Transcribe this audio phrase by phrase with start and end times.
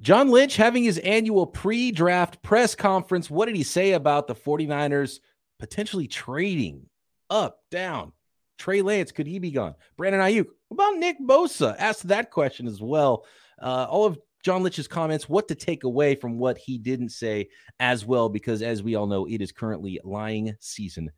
[0.00, 3.30] John Lynch having his annual pre draft press conference.
[3.30, 5.20] What did he say about the 49ers
[5.58, 6.86] potentially trading
[7.30, 8.12] up, down?
[8.58, 9.74] Trey Lance, could he be gone?
[9.96, 11.76] Brandon Aiyuk, about Nick Bosa?
[11.78, 13.24] Asked that question as well.
[13.60, 17.48] Uh, all of John Lynch's comments, what to take away from what he didn't say
[17.80, 21.10] as well, because as we all know, it is currently lying season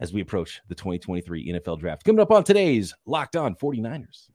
[0.00, 2.04] as we approach the 2023 NFL draft.
[2.04, 4.28] Coming up on today's Locked On 49ers.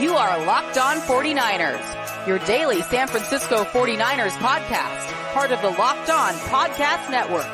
[0.00, 6.08] You are Locked On 49ers, your daily San Francisco 49ers podcast, part of the Locked
[6.08, 7.44] On Podcast Network.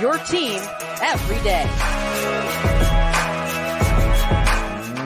[0.00, 0.60] Your team
[1.02, 1.64] every day.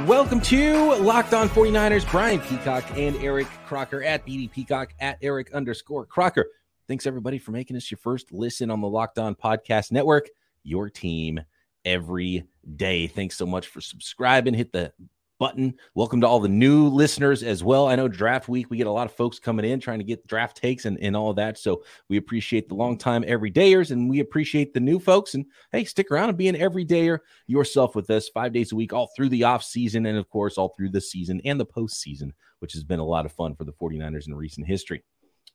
[0.06, 2.10] Welcome to Locked On 49ers.
[2.10, 6.48] Brian Peacock and Eric Crocker at BD Peacock at Eric underscore Crocker.
[6.87, 10.28] Thanks everybody for making us your first listen on the Locked On Podcast Network.
[10.64, 11.40] Your team
[11.82, 12.45] every
[12.76, 13.06] day.
[13.06, 14.52] Thanks so much for subscribing.
[14.52, 14.92] Hit the
[15.40, 15.74] button.
[15.94, 17.88] Welcome to all the new listeners as well.
[17.88, 20.26] I know draft week, we get a lot of folks coming in trying to get
[20.26, 21.56] draft takes and, and all that.
[21.56, 25.32] So we appreciate the long time everydayers and we appreciate the new folks.
[25.32, 28.92] And hey, stick around and be an everydayer yourself with us five days a week,
[28.92, 32.32] all through the off season and of course all through the season and the postseason,
[32.59, 35.02] which has been a lot of fun for the 49ers in recent history.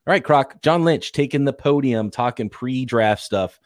[0.08, 3.60] All right, Croc, John Lynch taking the podium, talking pre-draft stuff.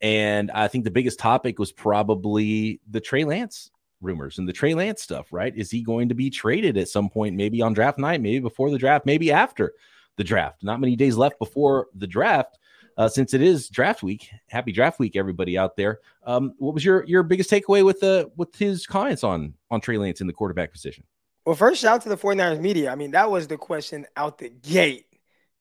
[0.00, 3.72] And I think the biggest topic was probably the Trey Lance
[4.04, 5.54] rumors and the Trey Lance stuff, right?
[5.56, 8.70] Is he going to be traded at some point, maybe on draft night, maybe before
[8.70, 9.74] the draft, maybe after
[10.16, 10.62] the draft?
[10.62, 12.58] Not many days left before the draft.
[12.96, 15.98] Uh, since it is draft week, happy draft week, everybody out there.
[16.24, 19.98] Um, what was your your biggest takeaway with the with his comments on on Trey
[19.98, 21.04] Lance in the quarterback position?
[21.44, 22.90] Well, first shout out to the 49ers media.
[22.90, 25.06] I mean, that was the question out the gate.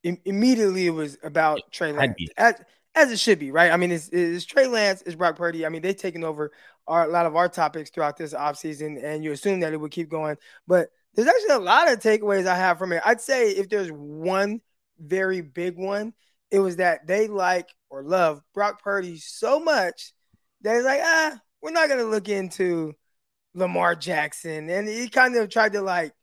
[0.06, 2.16] I- immediately it was about Trey Lance.
[2.38, 2.56] As,
[2.96, 3.72] as it should be, right?
[3.72, 5.66] I mean, it's, it's Trey Lance, it's Brock Purdy.
[5.66, 6.52] I mean, they've taken over
[6.88, 9.92] our, a lot of our topics throughout this offseason, and you assume that it would
[9.92, 10.38] keep going.
[10.68, 13.02] But there's actually a lot of takeaways I have from it.
[13.06, 14.62] I'd say if there's one
[15.00, 16.14] very big one,
[16.52, 20.14] it was that they like or love Brock Purdy so much
[20.62, 22.94] that it's like, ah, we're not going to look into
[23.54, 24.70] Lamar Jackson.
[24.70, 26.14] And he kind of tried to like,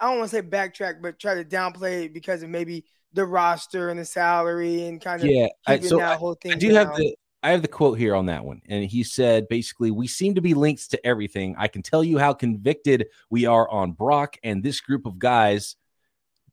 [0.00, 3.24] I don't want to say backtrack, but try to downplay it because of maybe the
[3.24, 5.48] roster and the salary and kind of yeah.
[5.66, 6.52] I, so that whole thing.
[6.52, 6.86] I do down.
[6.86, 8.60] have the I have the quote here on that one.
[8.68, 11.54] And he said basically, we seem to be linked to everything.
[11.58, 15.76] I can tell you how convicted we are on Brock and this group of guys,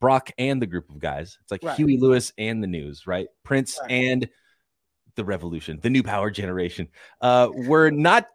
[0.00, 1.38] Brock and the group of guys.
[1.42, 1.76] It's like right.
[1.76, 3.28] Huey Lewis and the news, right?
[3.44, 3.90] Prince right.
[3.90, 4.28] and
[5.14, 6.88] the revolution, the new power generation.
[7.20, 8.28] Uh, we're not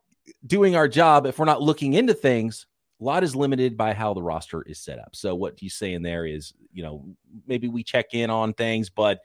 [0.45, 2.67] doing our job if we're not looking into things.
[3.01, 5.15] A lot is limited by how the roster is set up.
[5.15, 7.05] So what he's saying there is, you know,
[7.47, 9.19] maybe we check in on things, but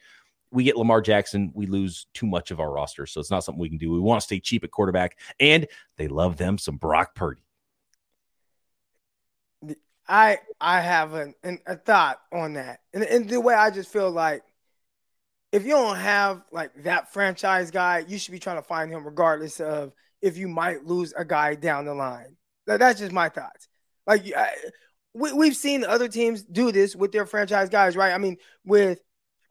[0.50, 3.06] we get Lamar Jackson, we lose too much of our roster.
[3.06, 3.92] So it's not something we can do.
[3.92, 5.66] We want to stay cheap at quarterback, and
[5.96, 7.42] they love them some Brock Purdy.
[10.08, 13.92] I I have an, an, a thought on that, and, and the way I just
[13.92, 14.42] feel like
[15.52, 19.04] if you don't have like that franchise guy, you should be trying to find him
[19.04, 19.92] regardless of
[20.22, 22.36] if you might lose a guy down the line.
[22.66, 23.68] That's just my thoughts.
[24.06, 24.50] Like I,
[25.14, 28.12] we, we've seen other teams do this with their franchise guys, right?
[28.12, 29.00] I mean, with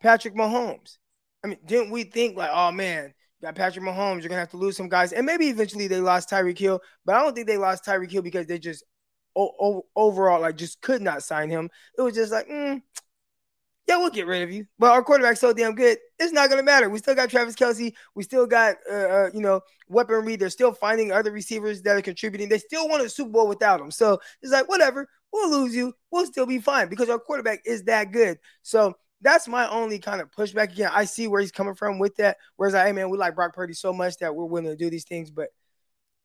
[0.01, 0.97] Patrick Mahomes.
[1.43, 4.57] I mean, didn't we think like, oh man, got Patrick Mahomes, you're gonna have to
[4.57, 7.57] lose some guys, and maybe eventually they lost Tyreek Hill, but I don't think they
[7.57, 8.83] lost Tyreek Hill because they just
[9.35, 11.69] o- overall like just could not sign him.
[11.97, 12.81] It was just like, mm,
[13.87, 16.63] yeah, we'll get rid of you, but our quarterback's so damn good, it's not gonna
[16.63, 16.89] matter.
[16.89, 20.35] We still got Travis Kelce, we still got uh, uh, you know weaponry.
[20.35, 22.49] They're still finding other receivers that are contributing.
[22.49, 25.07] They still won a Super Bowl without him, so it's like whatever.
[25.31, 25.93] We'll lose you.
[26.09, 28.39] We'll still be fine because our quarterback is that good.
[28.61, 30.71] So that's my only kind of pushback.
[30.73, 32.37] Again, I see where he's coming from with that.
[32.55, 34.89] Whereas, I, hey man, we like Brock Purdy so much that we're willing to do
[34.89, 35.31] these things.
[35.31, 35.49] But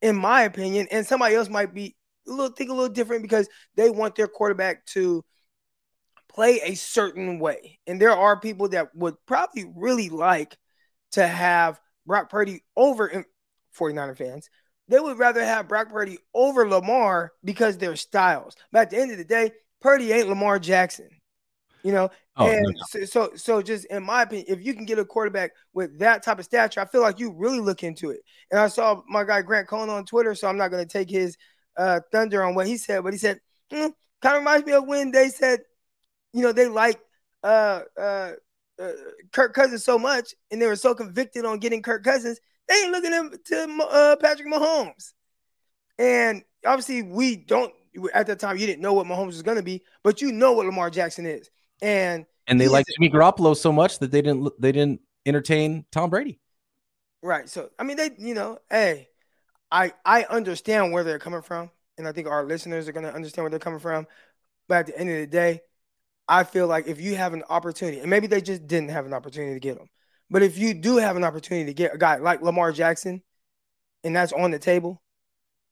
[0.01, 3.49] in my opinion, and somebody else might be a little think a little different because
[3.77, 5.25] they want their quarterback to
[6.29, 7.79] play a certain way.
[7.87, 10.57] And there are people that would probably really like
[11.13, 13.25] to have Brock Purdy over
[13.79, 14.51] 49er fans.
[14.89, 18.57] They would rather have Brock Purdy over Lamar because their styles.
[18.71, 21.09] But at the end of the day, Purdy ain't Lamar Jackson.
[21.85, 22.83] You know, oh, and no.
[22.89, 26.23] so, so so just in my opinion, if you can get a quarterback with that
[26.23, 28.21] type of stature, I feel like you really look into it.
[28.51, 31.11] And I saw my guy Grant Cohn on Twitter, so I'm not going to take
[31.11, 31.37] his
[31.77, 33.41] uh, thunder on what he said, but he said
[33.73, 35.61] mm, kind of reminds me of when they said,
[36.33, 37.01] you know, they like
[37.43, 38.33] uh, uh,
[38.81, 38.93] uh,
[39.33, 42.39] Kirk Cousins so much, and they were so convicted on getting Kirk Cousins,
[42.69, 45.13] they ain't looking to uh, Patrick Mahomes.
[45.99, 47.73] And obviously, we don't
[48.15, 50.53] at that time you didn't know what Mahomes was going to be, but you know
[50.53, 51.51] what Lamar Jackson is.
[51.83, 56.11] And and they like Jimmy Garoppolo so much that they didn't they didn't entertain Tom
[56.11, 56.41] Brady.
[57.23, 57.49] Right.
[57.49, 59.09] So I mean, they you know, hey,
[59.71, 63.15] I I understand where they're coming from, and I think our listeners are going to
[63.15, 64.07] understand where they're coming from.
[64.69, 65.63] But at the end of the day,
[66.29, 69.13] I feel like if you have an opportunity, and maybe they just didn't have an
[69.13, 69.89] opportunity to get him,
[70.31, 73.23] but if you do have an opportunity to get a guy like Lamar Jackson,
[74.05, 75.03] and that's on the table,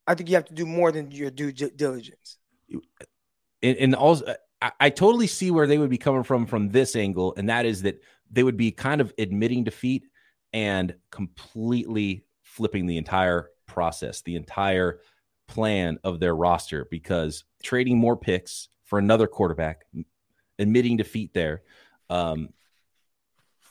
[0.07, 2.39] I think you have to do more than your due diligence.
[3.63, 6.97] And, and also, I, I totally see where they would be coming from from this
[6.97, 10.07] angle, and that is that they would be kind of admitting defeat
[10.53, 15.01] and completely flipping the entire process, the entire
[15.49, 19.85] plan of their roster, because trading more picks for another quarterback,
[20.59, 21.63] admitting defeat there.
[22.09, 22.51] Um,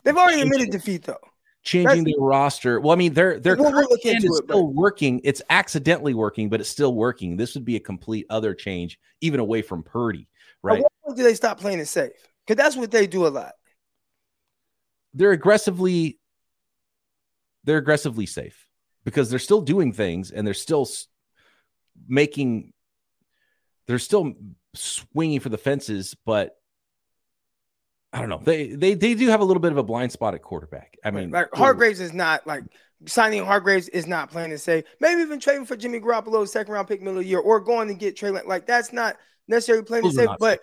[0.03, 1.18] They've already admitted defeat, though.
[1.62, 2.80] Changing the roster.
[2.80, 4.75] Well, I mean, they're we'll current plan is it, still but...
[4.75, 5.19] working.
[5.25, 7.35] It's accidentally working, but it's still working.
[7.35, 10.30] This would be a complete other change, even away from Purdy,
[10.63, 10.77] right?
[10.77, 12.11] At what point do they stop playing it safe?
[12.45, 13.53] Because that's what they do a lot.
[15.13, 16.19] They're aggressively
[17.63, 18.67] they're aggressively safe
[19.03, 20.88] because they're still doing things and they're still
[22.07, 22.73] making
[23.88, 24.33] they're still
[24.75, 26.56] swinging for the fences but
[28.11, 28.41] I don't know.
[28.44, 30.97] They they they do have a little bit of a blind spot at quarterback.
[31.06, 32.63] I mean, like Hargrave is not like
[33.06, 36.88] signing Hargrave is not playing to say maybe even trading for Jimmy Garoppolo, second round
[36.88, 38.31] pick middle of the year, or going to get Trey.
[38.31, 39.17] Like that's not
[39.49, 40.27] necessarily playing to say.
[40.39, 40.61] But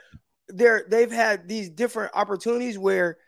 [0.49, 3.19] they're they've had these different opportunities where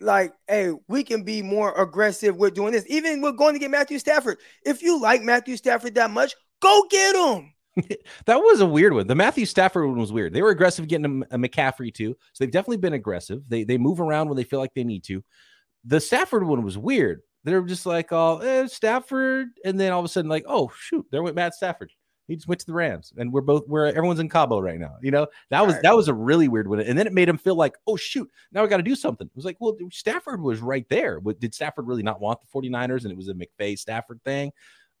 [0.00, 2.86] like, hey, we can be more aggressive with doing this.
[2.88, 4.38] Even we're going to get Matthew Stafford.
[4.64, 7.52] If you like Matthew Stafford that much, go get him.
[8.26, 9.06] that was a weird one.
[9.06, 10.32] The Matthew Stafford one was weird.
[10.32, 13.42] They were aggressive getting a, a, McCaffrey too, so they've definitely been aggressive.
[13.48, 15.24] They they move around when they feel like they need to.
[15.84, 17.20] The Stafford one was weird.
[17.42, 21.04] They're just like, oh, eh, Stafford, and then all of a sudden, like, oh shoot,
[21.10, 21.90] there went Matt Stafford.
[22.26, 24.96] He just went to the Rams, and we're both where everyone's in Cabo right now.
[25.02, 27.36] You know, that was that was a really weird one, and then it made him
[27.36, 29.26] feel like, oh shoot, now we got to do something.
[29.26, 31.20] It was like, well, Stafford was right there.
[31.20, 34.52] Did Stafford really not want the 49ers, and it was a McVay Stafford thing?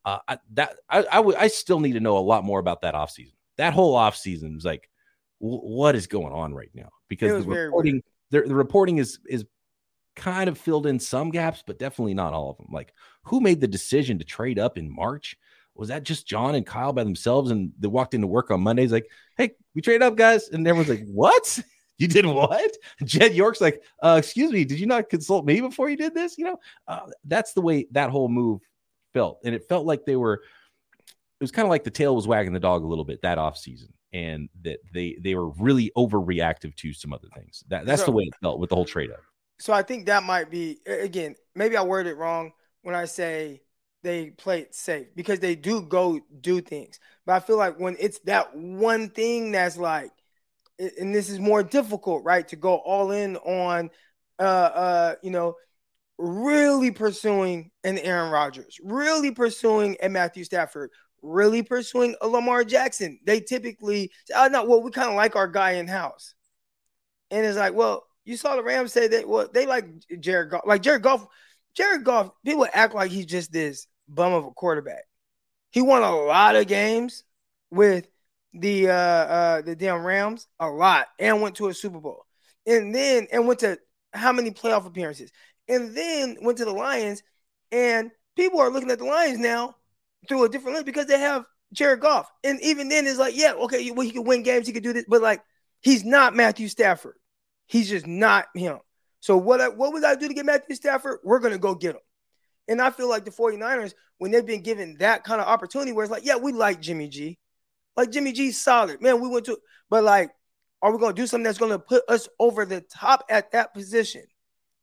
[0.04, 2.82] Uh, I, that I, I, w- I still need to know a lot more about
[2.82, 3.32] that offseason.
[3.56, 4.90] That whole offseason was like,
[5.40, 6.90] w- what is going on right now?
[7.08, 9.46] Because the reporting, the, the reporting is is
[10.14, 12.68] kind of filled in some gaps, but definitely not all of them.
[12.70, 12.92] Like,
[13.22, 15.38] who made the decision to trade up in March?
[15.74, 17.50] Was that just John and Kyle by themselves?
[17.50, 20.48] And they walked into work on Mondays like, hey, we trade up, guys.
[20.48, 21.60] And everyone's like, what?
[21.96, 22.76] You did what?
[23.04, 26.36] Jed York's like, uh, excuse me, did you not consult me before you did this?
[26.36, 26.56] You know,
[26.88, 28.62] uh, that's the way that whole move
[29.12, 29.38] felt.
[29.44, 30.42] And it felt like they were,
[31.04, 33.38] it was kind of like the tail was wagging the dog a little bit that
[33.38, 37.62] off season, and that they they were really overreactive to some other things.
[37.68, 39.20] That that's so, the way it felt with the whole trade up.
[39.60, 43.62] So I think that might be again, maybe I worded it wrong when I say
[44.04, 47.00] they play it safe because they do go do things.
[47.26, 50.10] But I feel like when it's that one thing that's like,
[50.78, 52.46] and this is more difficult, right?
[52.48, 53.90] To go all in on,
[54.38, 55.54] uh, uh, you know,
[56.18, 60.90] really pursuing an Aaron Rodgers, really pursuing a Matthew Stafford,
[61.22, 63.18] really pursuing a Lamar Jackson.
[63.24, 66.34] They typically, oh no, well, we kind of like our guy in house,
[67.30, 69.86] and it's like, well, you saw the Rams say that, well, they like
[70.20, 71.26] Jared Goff, like Jared Goff.
[71.74, 75.04] Jared Goff, people act like he's just this bum of a quarterback.
[75.70, 77.24] He won a lot of games
[77.70, 78.08] with
[78.52, 82.24] the uh, uh the damn Rams, a lot, and went to a Super Bowl,
[82.66, 83.78] and then and went to
[84.12, 85.32] how many playoff appearances,
[85.68, 87.22] and then went to the Lions,
[87.72, 89.74] and people are looking at the Lions now
[90.28, 93.52] through a different lens because they have Jared Goff, and even then it's like, yeah,
[93.54, 95.42] okay, well he could win games, he could do this, but like
[95.80, 97.16] he's not Matthew Stafford,
[97.66, 98.78] he's just not him.
[99.20, 101.20] So what I, what we I do to get Matthew Stafford?
[101.24, 102.02] We're gonna go get him.
[102.68, 106.04] And I feel like the 49ers, when they've been given that kind of opportunity where
[106.04, 107.38] it's like, yeah, we like Jimmy G.
[107.96, 109.00] Like Jimmy G's solid.
[109.00, 109.58] Man, we went to,
[109.90, 110.30] but like,
[110.82, 113.52] are we going to do something that's going to put us over the top at
[113.52, 114.22] that position?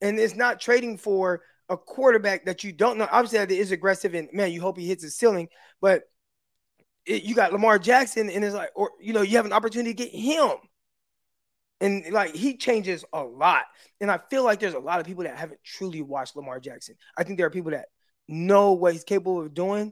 [0.01, 3.07] And it's not trading for a quarterback that you don't know.
[3.11, 5.47] Obviously, that is aggressive and man, you hope he hits the ceiling,
[5.79, 6.03] but
[7.05, 9.93] it, you got Lamar Jackson and it's like, or, you know, you have an opportunity
[9.93, 10.51] to get him.
[11.81, 13.63] And like he changes a lot.
[13.99, 16.95] And I feel like there's a lot of people that haven't truly watched Lamar Jackson.
[17.17, 17.87] I think there are people that
[18.27, 19.91] know what he's capable of doing,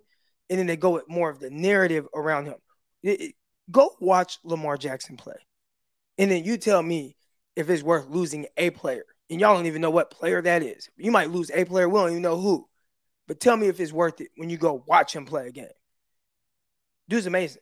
[0.50, 2.56] and then they go with more of the narrative around him.
[3.04, 3.36] It, it,
[3.72, 5.36] go watch Lamar Jackson play.
[6.18, 7.16] And then you tell me
[7.56, 9.06] if it's worth losing a player.
[9.30, 10.90] And y'all don't even know what player that is.
[10.98, 12.68] You might lose a player, we don't even know who.
[13.28, 15.68] But tell me if it's worth it when you go watch him play a game.
[17.08, 17.62] Dude's amazing.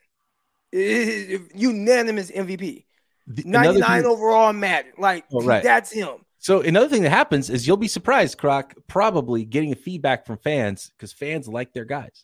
[0.71, 2.85] unanimous MVP.
[3.27, 4.93] 99 overall Madden.
[4.97, 5.63] Like oh, right.
[5.63, 6.09] that's him.
[6.39, 10.91] So another thing that happens is you'll be surprised, Croc, probably getting feedback from fans
[10.95, 12.23] because fans like their guys.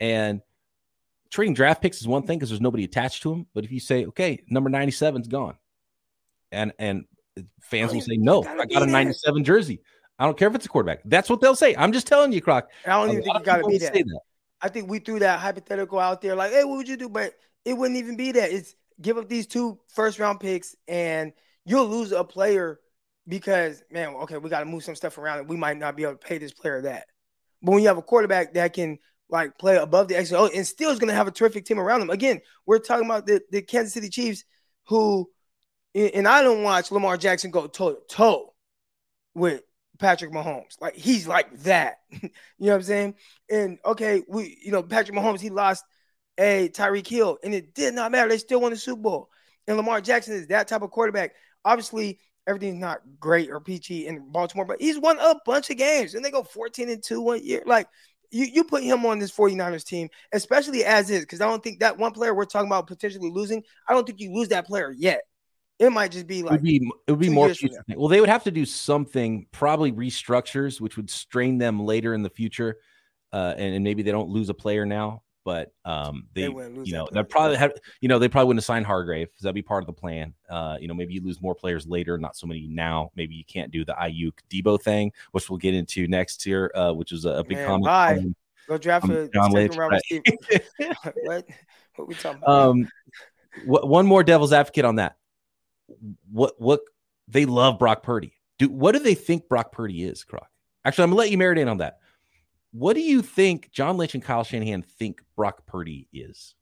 [0.00, 0.40] And
[1.30, 3.46] trading draft picks is one thing because there's nobody attached to them.
[3.54, 5.56] But if you say, okay, number 97's gone,
[6.50, 7.04] and and
[7.60, 9.82] fans oh, will say, no, I got a 97 jersey.
[10.18, 11.00] I don't care if it's a quarterback.
[11.04, 11.76] That's what they'll say.
[11.76, 12.68] I'm just telling you, Croc.
[12.86, 13.92] I don't even think you got to be that.
[13.92, 14.20] that.
[14.60, 17.08] I think we threw that hypothetical out there, like, hey, what would you do?
[17.08, 18.50] But it wouldn't even be that.
[18.50, 21.32] It's give up these two first round picks and
[21.64, 22.80] you'll lose a player
[23.26, 26.02] because man, okay, we got to move some stuff around, and we might not be
[26.02, 27.06] able to pay this player that.
[27.62, 28.98] But when you have a quarterback that can
[29.30, 32.00] like play above the XO and still is going to have a terrific team around
[32.00, 32.10] them.
[32.10, 34.44] Again, we're talking about the, the Kansas City Chiefs,
[34.86, 35.28] who,
[35.94, 38.54] and I don't watch Lamar Jackson go toe to toe
[39.34, 39.62] with
[39.98, 40.80] Patrick Mahomes.
[40.80, 41.98] Like he's like that.
[42.10, 42.20] you
[42.58, 43.14] know what I'm saying?
[43.50, 45.84] And okay, we, you know, Patrick Mahomes, he lost
[46.38, 48.28] a Tyreek Hill, and it did not matter.
[48.28, 49.30] They still won the Super Bowl.
[49.66, 51.34] And Lamar Jackson is that type of quarterback.
[51.64, 56.14] Obviously, everything's not great or peachy in Baltimore, but he's won a bunch of games
[56.14, 57.62] and they go 14 and 2 one year.
[57.66, 57.86] Like
[58.30, 61.80] you, you put him on this 49ers team, especially as is, because I don't think
[61.80, 64.94] that one player we're talking about potentially losing, I don't think you lose that player
[64.96, 65.20] yet.
[65.78, 67.52] It might just be like it would be, it would be more.
[67.94, 72.22] Well, they would have to do something, probably restructures, which would strain them later in
[72.22, 72.78] the future,
[73.32, 76.48] uh, and, and maybe they don't lose a player now but um, they, they
[76.84, 79.62] you know, they probably have, you know, they probably wouldn't assign Hargrave because that'd be
[79.62, 80.34] part of the plan.
[80.50, 83.10] Uh, you know, maybe you lose more players later, not so many now.
[83.16, 86.92] Maybe you can't do the Aiyuk Deebo thing, which we'll get into next year, uh,
[86.92, 87.84] which is a, a big Man, comment.
[87.86, 88.24] Bye.
[88.68, 89.74] Go draft um, a John Lynch.
[89.74, 90.02] Right.
[91.22, 91.46] what?
[91.96, 92.68] What we talking about?
[92.68, 92.88] Um,
[93.64, 95.16] what, one more devil's advocate on that.
[96.30, 96.80] What what
[97.26, 98.34] they love Brock Purdy.
[98.58, 100.50] Do what do they think Brock Purdy is, Croc?
[100.84, 102.00] Actually, I'm gonna let you marinate on that.
[102.72, 106.54] What do you think John Lynch and Kyle Shanahan think Brock Purdy is?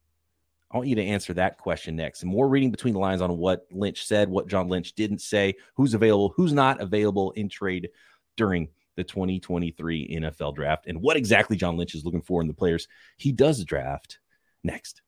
[0.71, 2.23] I want you to answer that question next.
[2.23, 5.55] And more reading between the lines on what Lynch said, what John Lynch didn't say,
[5.75, 7.91] who's available, who's not available in trade
[8.37, 12.55] during the 2023 NFL draft, and what exactly John Lynch is looking for in the
[12.55, 14.19] players he does draft
[14.65, 15.03] next.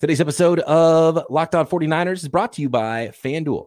[0.00, 3.66] Today's episode of Locked On 49ers is brought to you by FanDuel.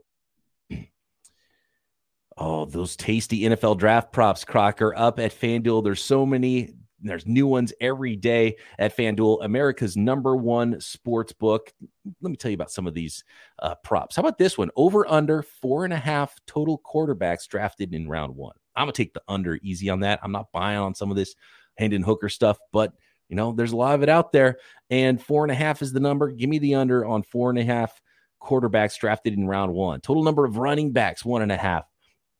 [2.37, 5.83] Oh, those tasty NFL draft props, Crocker, up at FanDuel.
[5.83, 6.73] There's so many.
[7.03, 11.73] There's new ones every day at FanDuel, America's number one sports book.
[12.21, 13.23] Let me tell you about some of these
[13.57, 14.15] uh, props.
[14.15, 14.69] How about this one?
[14.75, 18.55] Over under four and a half total quarterbacks drafted in round one.
[18.75, 20.19] I'm gonna take the under easy on that.
[20.21, 21.35] I'm not buying on some of this
[21.77, 22.93] Hendon Hooker stuff, but
[23.29, 24.59] you know, there's a lot of it out there.
[24.89, 26.31] And four and a half is the number.
[26.31, 27.99] Give me the under on four and a half
[28.41, 30.01] quarterbacks drafted in round one.
[30.01, 31.85] Total number of running backs, one and a half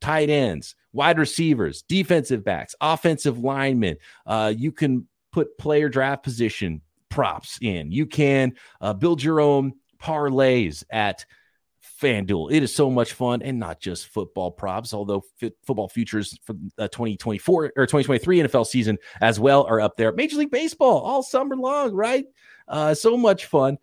[0.02, 3.98] tight ends, wide receivers, defensive backs, offensive linemen.
[4.26, 7.92] Uh, you can put player draft position props in.
[7.92, 11.26] You can uh, build your own parlays at
[12.02, 12.52] FanDuel.
[12.52, 16.54] It is so much fun and not just football props, although f- football futures for
[16.78, 20.12] the 2024 or 2023 NFL season as well are up there.
[20.12, 22.26] Major League Baseball all summer long, right?
[22.68, 23.78] Uh, so much fun.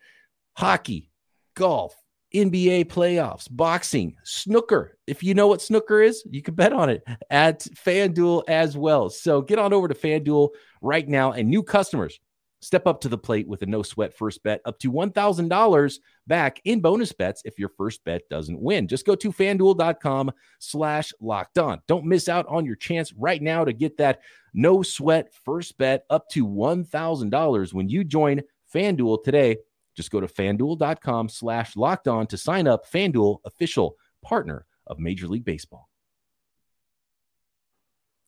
[0.57, 1.11] Hockey,
[1.55, 1.95] golf,
[2.35, 4.99] NBA playoffs, boxing, snooker.
[5.07, 9.11] If you know what snooker is, you can bet on it at FanDuel as well.
[9.11, 10.51] So get on over to FanDuel
[10.83, 11.33] right now.
[11.33, 12.21] And new customers,
[12.61, 16.61] step up to the plate with a no sweat first bet up to $1,000 back
[16.65, 18.89] in bonus bets if your first bet doesn't win.
[18.89, 21.81] Just go to fanduel.com slash locked on.
[21.87, 24.21] Don't miss out on your chance right now to get that
[24.55, 28.43] no sweat first bet up to $1,000 when you join
[28.75, 29.59] FanDuel today
[29.99, 32.89] just go to fanduel.com slash locked on to sign up.
[32.89, 35.89] Fanduel, official partner of Major League Baseball.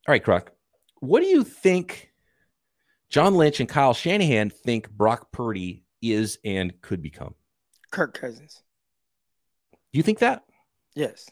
[0.08, 0.50] All right, Croc.
[0.98, 2.10] What do you think
[3.08, 7.36] John Lynch and Kyle Shanahan think Brock Purdy is and could become?
[7.92, 8.64] Kirk Cousins.
[9.92, 10.42] You think that?
[10.96, 11.30] Yes.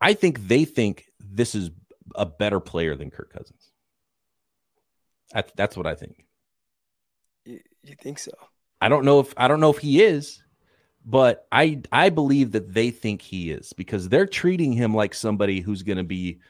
[0.00, 1.70] I think they think this is
[2.14, 3.70] a better player than Kirk Cousins.
[5.30, 6.24] That's, That's what I think.
[7.44, 8.32] You, you think so?
[8.80, 10.42] I don't know if I don't know if he is,
[11.04, 15.60] but I I believe that they think he is because they're treating him like somebody
[15.60, 16.40] who's going to be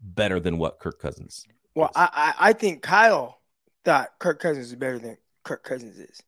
[0.00, 1.46] better than what Kirk Cousins.
[1.74, 3.40] Well, I I think Kyle
[3.84, 6.22] thought Kirk Cousins is better than Kirk Cousins is.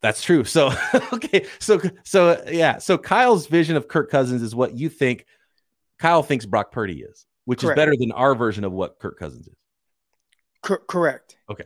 [0.00, 0.44] That's true.
[0.44, 0.72] So
[1.12, 5.26] okay, so so yeah, so Kyle's vision of Kirk Cousins is what you think.
[5.98, 7.78] Kyle thinks Brock Purdy is, which correct.
[7.78, 9.54] is better than our version of what Kirk Cousins is.
[10.62, 11.36] correct.
[11.50, 11.64] Okay.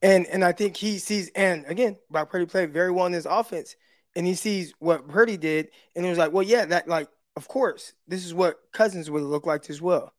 [0.00, 3.26] And and I think he sees, and again, Brock Purdy played very well in his
[3.26, 3.74] offense,
[4.14, 7.48] and he sees what Purdy did, and he was like, well, yeah, that like, of
[7.48, 10.14] course, this is what Cousins would look like as well.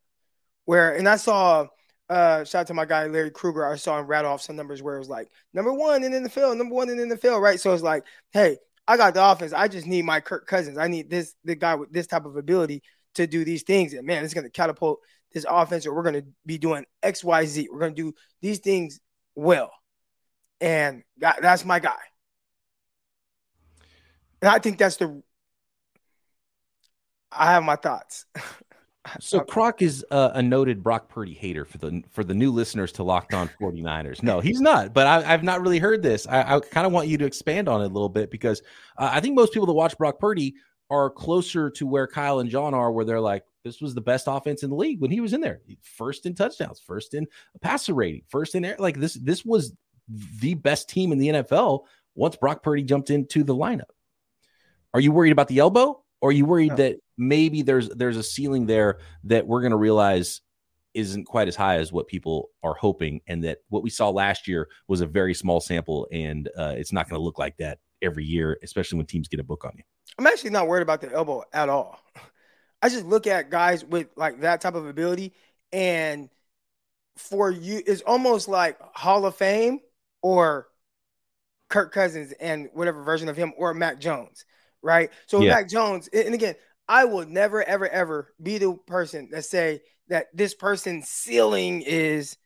[0.66, 1.66] Where and I saw,
[2.10, 4.82] uh, shout out to my guy Larry Krueger, I saw him rattle off some numbers
[4.82, 7.16] where it was like number one and in the field, number one and in the
[7.16, 7.58] field, right?
[7.58, 10.88] So it's like, hey, I got the offense, I just need my Kirk Cousins, I
[10.88, 12.82] need this the guy with this type of ability
[13.14, 15.00] to do these things, and man, it's to catapult
[15.32, 17.68] this offense, or we're to be doing X, Y, Z.
[17.72, 19.00] We're to do these things
[19.34, 19.72] well.
[20.60, 21.96] And that, that's my guy.
[24.42, 25.22] And I think that's the.
[27.32, 28.26] I have my thoughts.
[29.18, 33.02] So Croc is a noted Brock Purdy hater for the for the new listeners to
[33.02, 34.22] Locked On 49ers.
[34.22, 34.92] No, he's not.
[34.92, 36.26] But I, have not really heard this.
[36.26, 38.62] I, I kind of want you to expand on it a little bit because
[38.98, 40.54] uh, I think most people that watch Brock Purdy
[40.90, 44.26] are closer to where Kyle and John are, where they're like, this was the best
[44.28, 45.60] offense in the league when he was in there.
[45.82, 47.26] First in touchdowns, first in
[47.60, 48.76] passer rating, first in air.
[48.78, 49.74] Like this, this was
[50.40, 53.90] the best team in the NFL once Brock Purdy jumped into the lineup.
[54.94, 56.02] Are you worried about the elbow?
[56.20, 56.76] Or are you worried no.
[56.76, 60.42] that maybe there's there's a ceiling there that we're going to realize
[60.92, 64.48] isn't quite as high as what people are hoping, and that what we saw last
[64.48, 67.78] year was a very small sample, and uh, it's not going to look like that
[68.02, 69.84] every year, especially when teams get a book on you.
[70.18, 72.00] I'm actually not worried about the elbow at all.
[72.82, 75.34] I just look at guys with like that type of ability,
[75.72, 76.28] and
[77.16, 79.80] for you, it's almost like Hall of Fame
[80.22, 80.66] or
[81.68, 84.44] Kirk Cousins and whatever version of him or Mac Jones,
[84.82, 85.10] right?
[85.26, 85.54] So yeah.
[85.54, 86.54] Mac Jones, and again,
[86.88, 92.36] I will never, ever, ever be the person that say that this person's ceiling is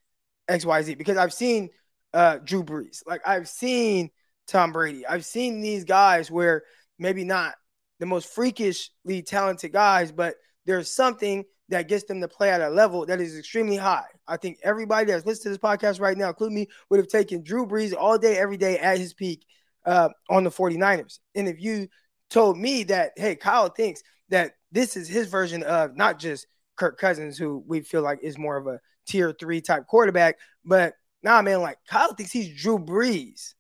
[0.48, 1.70] X, Y, Z because I've seen
[2.12, 4.10] uh, Drew Brees, like I've seen
[4.46, 6.64] Tom Brady, I've seen these guys where
[6.98, 7.54] maybe not
[8.04, 10.34] the most freakishly talented guys, but
[10.66, 14.04] there's something that gets them to play at a level that is extremely high.
[14.28, 17.42] I think everybody that's listening to this podcast right now, including me, would have taken
[17.42, 19.46] Drew Brees all day, every day at his peak
[19.86, 21.20] uh, on the 49ers.
[21.34, 21.88] And if you
[22.28, 26.46] told me that, hey, Kyle thinks that this is his version of not just
[26.76, 30.92] Kirk Cousins, who we feel like is more of a tier three type quarterback, but
[31.22, 33.54] nah, man, like Kyle thinks he's Drew Brees.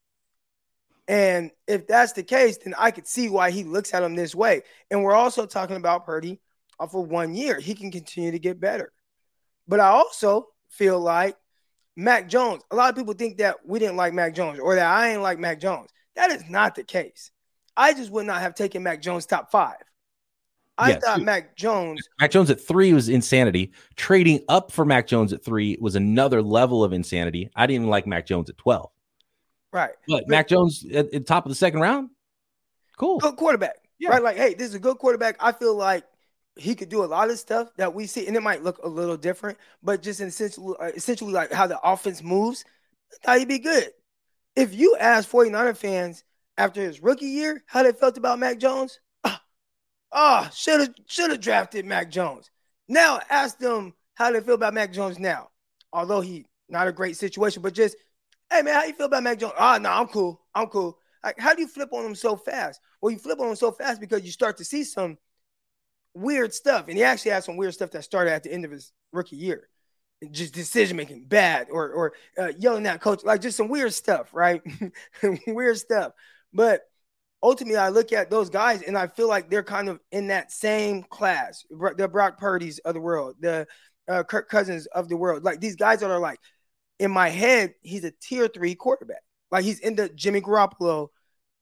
[1.06, 4.34] And if that's the case, then I could see why he looks at him this
[4.34, 4.62] way.
[4.90, 6.40] And we're also talking about Purdy
[6.80, 7.60] uh, for one year.
[7.60, 8.92] He can continue to get better.
[9.68, 11.36] But I also feel like
[11.96, 14.86] Mac Jones, a lot of people think that we didn't like Mac Jones or that
[14.86, 15.90] I ain't like Mac Jones.
[16.16, 17.30] That is not the case.
[17.76, 19.76] I just would not have taken Mac Jones top five.
[20.76, 21.04] I yes.
[21.04, 22.08] thought Mac Jones.
[22.20, 23.72] Mac Jones at three was insanity.
[23.96, 27.50] Trading up for Mac Jones at three was another level of insanity.
[27.54, 28.90] I didn't even like Mac Jones at 12.
[29.74, 29.90] Right.
[30.06, 32.10] But, but Mac Jones at, the top of the second round,
[32.96, 33.18] cool.
[33.18, 33.76] Good quarterback.
[33.98, 34.10] Yeah.
[34.10, 34.22] Right.
[34.22, 35.36] Like, hey, this is a good quarterback.
[35.40, 36.04] I feel like
[36.56, 38.88] he could do a lot of stuff that we see, and it might look a
[38.88, 42.64] little different, but just in essentially, uh, essentially like how the offense moves,
[43.12, 43.90] I thought he'd be good.
[44.54, 46.22] If you ask 49er fans
[46.56, 49.42] after his rookie year how they felt about Mac Jones, ah,
[50.12, 52.48] oh, should have should have drafted Mac Jones.
[52.86, 55.48] Now ask them how they feel about Mac Jones now.
[55.92, 57.96] Although he not a great situation, but just
[58.54, 59.52] Hey man, how you feel about Mac Jones?
[59.58, 60.40] Ah, oh, no, I'm cool.
[60.54, 60.96] I'm cool.
[61.24, 62.80] Like, how do you flip on him so fast?
[63.00, 65.18] Well, you flip on him so fast because you start to see some
[66.14, 68.70] weird stuff, and he actually had some weird stuff that started at the end of
[68.70, 69.68] his rookie year,
[70.30, 74.32] just decision making bad, or or uh, yelling at coach, like just some weird stuff,
[74.32, 74.62] right?
[75.48, 76.12] weird stuff.
[76.52, 76.82] But
[77.42, 80.52] ultimately, I look at those guys, and I feel like they're kind of in that
[80.52, 81.64] same class.
[81.70, 83.66] The Brock Purdy's of the world, the
[84.06, 86.38] uh, Kirk Cousins of the world, like these guys that are like
[86.98, 89.22] in my head, he's a tier three quarterback.
[89.50, 91.08] Like he's in the Jimmy Garoppolo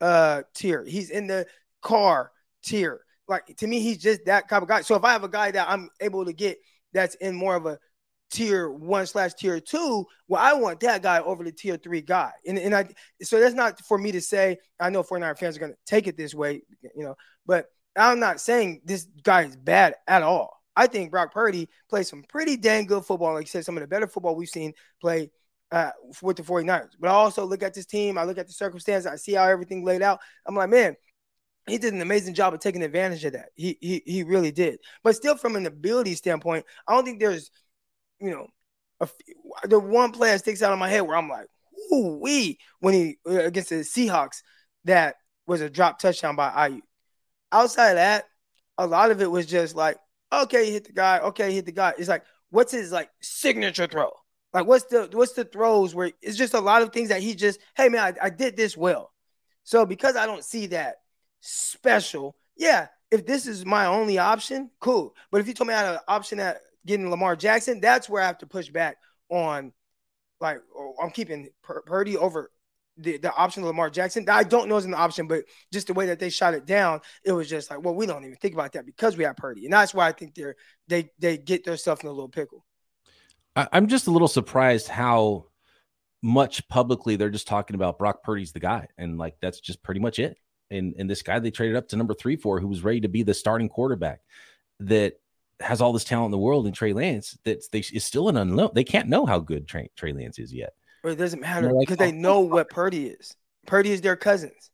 [0.01, 0.85] uh tier.
[0.85, 1.47] He's in the
[1.81, 3.01] Carr tier.
[3.29, 4.83] Like to me, he's just that type of guy.
[4.83, 6.59] So if I have a guy that I'm able to get
[6.93, 7.79] that's in more of a
[8.31, 12.33] tier one slash tier two, well, I want that guy over the tier three guy.
[12.47, 12.89] And, and I
[13.23, 16.17] so that's not for me to say, I know 49 fans are gonna take it
[16.17, 16.63] this way,
[16.97, 17.15] you know,
[17.47, 17.67] but
[17.97, 20.52] I'm not saying this guy is bad at all.
[20.75, 23.35] I think Brock Purdy plays some pretty dang good football.
[23.35, 25.31] Like I said, some of the better football we've seen play
[25.71, 26.91] uh, with the 49ers.
[27.01, 29.45] But I also look at this team, I look at the circumstances, I see how
[29.45, 30.21] everything laid out.
[30.47, 30.97] I'm like, man,
[31.67, 33.51] he did an amazing job of taking advantage of that.
[33.55, 34.81] He he he really did.
[35.05, 37.51] But still, from an ability standpoint, I don't think there's,
[38.21, 38.49] you know,
[39.01, 39.09] a,
[39.69, 41.47] the one play that sticks out in my head where I'm like,
[41.93, 44.43] ooh wee, when he uh, against the Seahawks,
[44.85, 46.83] that was a drop touchdown by Aiyuk.
[47.53, 48.25] Outside of that,
[48.79, 49.99] a lot of it was just like
[50.33, 51.19] Okay, hit the guy.
[51.19, 51.93] Okay, hit the guy.
[51.99, 54.11] It's like, what's his like signature throw?
[54.55, 57.35] Like, what's the what's the throws where it's just a lot of things that he
[57.35, 59.13] just, hey man, I, I did this well.
[59.65, 60.97] So because I don't see that
[61.41, 62.89] special, yeah.
[63.11, 65.15] If this is my only option, cool.
[65.31, 68.23] But if you told me I had an option at getting Lamar Jackson, that's where
[68.23, 68.97] I have to push back
[69.29, 69.73] on.
[70.41, 72.51] Like, oh, I'm keeping Purdy over
[72.97, 74.29] the, the option of Lamar Jackson.
[74.29, 77.01] I don't know is an option, but just the way that they shot it down,
[77.25, 79.65] it was just like, well, we don't even think about that because we have Purdy,
[79.65, 80.57] and that's why I think they're
[80.89, 82.65] they they get themselves in a little pickle.
[83.55, 85.47] I'm just a little surprised how
[86.23, 90.01] much publicly they're just talking about Brock Purdy's the guy, and like that's just pretty
[90.01, 90.39] much it.
[90.71, 93.09] And and this guy they traded up to number three for, who was ready to
[93.09, 94.21] be the starting quarterback,
[94.81, 95.15] that
[95.61, 98.37] has all this talent in the world in Trey Lance, that they is still an
[98.37, 98.71] unknown.
[98.75, 100.73] They can't know how good Trey, Trey Lance is yet.
[101.05, 103.37] Or it doesn't matter because like, they oh, know what Purdy is.
[103.67, 104.71] Purdy is their cousins.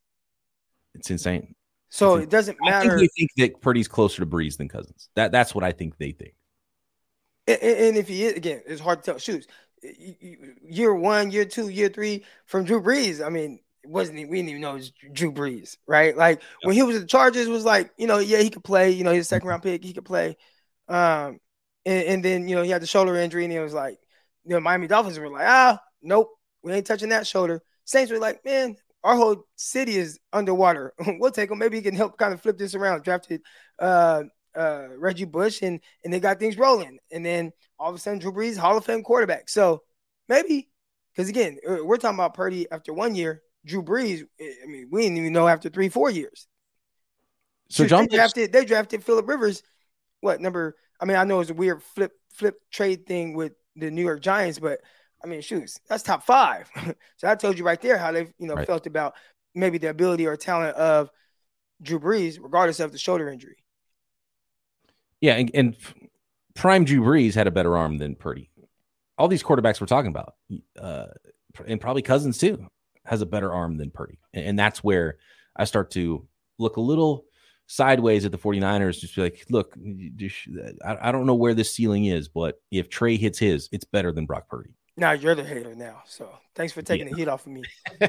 [0.95, 1.55] It's insane.
[1.91, 2.97] So it doesn't matter.
[2.97, 5.09] I think they think that Purdy's closer to Brees than Cousins.
[5.15, 6.35] That that's what I think they think.
[7.47, 9.19] And, and if he is again, it's hard to tell.
[9.19, 9.47] Shoes,
[10.63, 13.25] year one, year two, year three from Drew Brees.
[13.25, 14.27] I mean, wasn't he?
[14.27, 16.15] we didn't even know it was Drew Brees, right?
[16.15, 18.65] Like when he was at the Chargers, it was like you know, yeah, he could
[18.65, 18.91] play.
[18.91, 20.37] You know, he's a second round pick, he could play.
[20.89, 21.41] Um,
[21.87, 23.99] and, and then you know he had the shoulder injury, and it was like,
[24.45, 26.31] you know, Miami Dolphins were like, ah, nope,
[26.63, 27.63] we ain't touching that shoulder.
[27.85, 30.93] Saints were like, man, our whole city is underwater.
[31.19, 31.59] we'll take him.
[31.59, 33.05] Maybe he can help kind of flip this around.
[33.05, 33.43] Drafted
[33.79, 36.99] uh, uh, Reggie Bush, and and they got things rolling.
[37.11, 39.49] And then all of a sudden, Drew Brees, Hall of Fame quarterback.
[39.49, 39.83] So
[40.29, 40.69] maybe
[41.15, 43.43] because again, uh, we're talking about Purdy after one year.
[43.65, 46.47] Drew Brees, eh, I mean, we didn't even know after three, four years.
[47.71, 49.63] So John they drafted they drafted Philip Rivers.
[50.21, 50.77] What number?
[51.01, 54.21] I mean, I know it's a weird flip flip trade thing with the New York
[54.21, 54.81] Giants, but
[55.23, 56.71] I mean, shoes, that's top five.
[57.17, 58.67] so I told you right there how they, you know, right.
[58.67, 59.15] felt about
[59.55, 61.11] maybe the ability or talent of
[61.83, 63.57] Drew Brees, regardless of the shoulder injury.
[65.21, 65.77] Yeah, and, and
[66.55, 68.51] prime Drew Brees had a better arm than Purdy.
[69.17, 70.35] All these quarterbacks we're talking about,
[70.81, 71.07] uh,
[71.67, 72.69] and probably Cousins too,
[73.05, 74.21] has a better arm than Purdy.
[74.33, 75.19] And, and that's where
[75.57, 76.29] I start to
[76.59, 77.25] look a little
[77.69, 79.77] sideways at the 49ers, just be like, look,
[80.85, 84.11] I, I don't know where this ceiling is, but if Trey hits his, it's better
[84.11, 84.71] than Brock Purdy.
[84.99, 86.03] Now you're the hater now.
[86.07, 87.13] So thanks for taking yeah.
[87.13, 87.63] the heat off of me.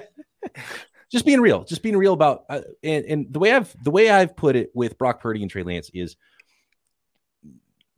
[1.12, 4.10] just being real, just being real about uh, and, and the way I've the way
[4.10, 6.15] I've put it with Brock Purdy and Trey Lance is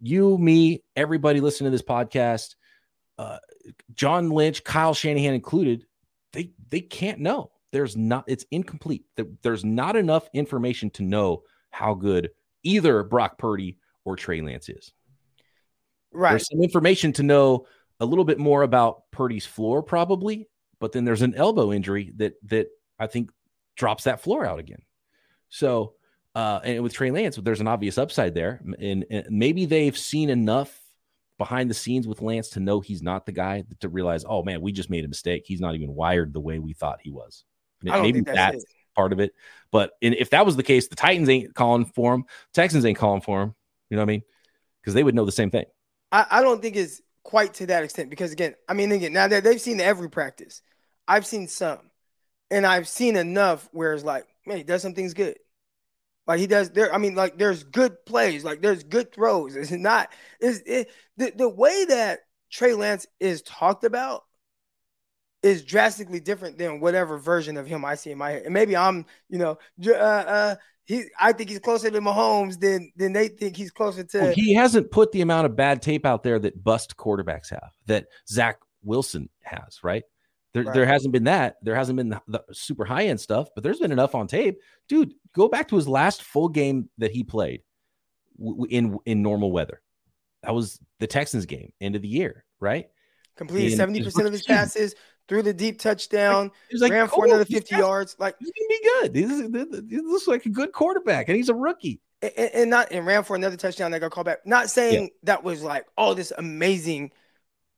[0.01, 2.56] you, me, everybody listening to this podcast,
[3.17, 3.38] uh,
[3.93, 5.86] John Lynch, Kyle Shanahan included,
[6.34, 7.51] they they can't know.
[7.71, 9.06] There's not it's incomplete.
[9.41, 12.32] There's not enough information to know how good
[12.63, 14.91] either Brock Purdy or Trey Lance is.
[16.12, 16.32] Right.
[16.32, 17.67] There's some information to know
[18.01, 22.33] a little bit more about Purdy's floor, probably, but then there's an elbow injury that
[22.47, 22.67] that
[22.99, 23.31] I think
[23.77, 24.81] drops that floor out again.
[25.49, 25.93] So,
[26.35, 30.29] uh, and with Trey Lance, there's an obvious upside there, and, and maybe they've seen
[30.29, 30.77] enough
[31.37, 34.61] behind the scenes with Lance to know he's not the guy to realize, oh man,
[34.61, 35.43] we just made a mistake.
[35.45, 37.45] He's not even wired the way we thought he was.
[37.81, 39.33] Maybe that's, that's part of it.
[39.71, 42.97] But in, if that was the case, the Titans ain't calling for him, Texans ain't
[42.97, 43.55] calling for him.
[43.89, 44.21] You know what I mean?
[44.81, 45.65] Because they would know the same thing.
[46.11, 49.27] I, I don't think it's quite to that extent because again, I mean, again, now
[49.27, 50.62] that they've seen every practice,
[51.07, 51.79] I've seen some,
[52.49, 55.38] and I've seen enough where it's like, man, he does some things good.
[56.27, 56.93] Like he does there.
[56.93, 59.55] I mean, like there's good plays, like there's good throws.
[59.57, 62.19] It's not is it, the the way that
[62.51, 64.23] Trey Lance is talked about
[65.43, 68.43] is drastically different than whatever version of him I see in my head.
[68.43, 69.57] And maybe I'm, you know,
[69.88, 70.55] uh, uh,
[70.91, 74.19] he I think he's closer to Mahomes than than they think he's closer to.
[74.19, 77.71] Well, he hasn't put the amount of bad tape out there that bust quarterbacks have
[77.86, 80.04] that Zach Wilson has, right?
[80.54, 80.73] There, right.
[80.73, 81.56] there hasn't been that.
[81.62, 84.60] There hasn't been the, the super high end stuff, but there's been enough on tape,
[84.89, 85.13] dude.
[85.34, 87.62] Go back to his last full game that he played
[88.38, 89.82] w- in in normal weather.
[90.43, 92.89] That was the Texans game, end of the year, right?
[93.38, 94.93] Completed seventy percent of his passes,
[95.31, 98.17] threw the deep touchdown, like, ran for another 50 yards.
[98.19, 99.89] Like he's gonna be good.
[99.89, 102.01] He looks like a good quarterback, and he's a rookie.
[102.21, 104.45] And, and not and ran for another touchdown that got called back.
[104.45, 105.09] Not saying yeah.
[105.23, 107.13] that was like oh this amazing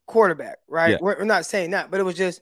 [0.07, 0.91] quarterback, right?
[0.91, 0.97] Yeah.
[0.99, 2.41] We're, we're, not saying that, but it was just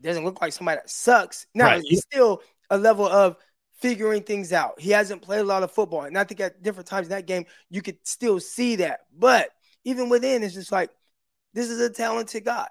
[0.00, 1.46] doesn't look like somebody that sucks.
[1.54, 1.82] Now right.
[1.84, 3.36] it's still a level of
[3.74, 4.80] figuring things out.
[4.80, 7.26] He hasn't played a lot of football, and I think at different times in that
[7.26, 9.00] game you could still see that.
[9.14, 9.50] But
[9.84, 10.88] even within, it's just like
[11.52, 12.68] this is a talented guy.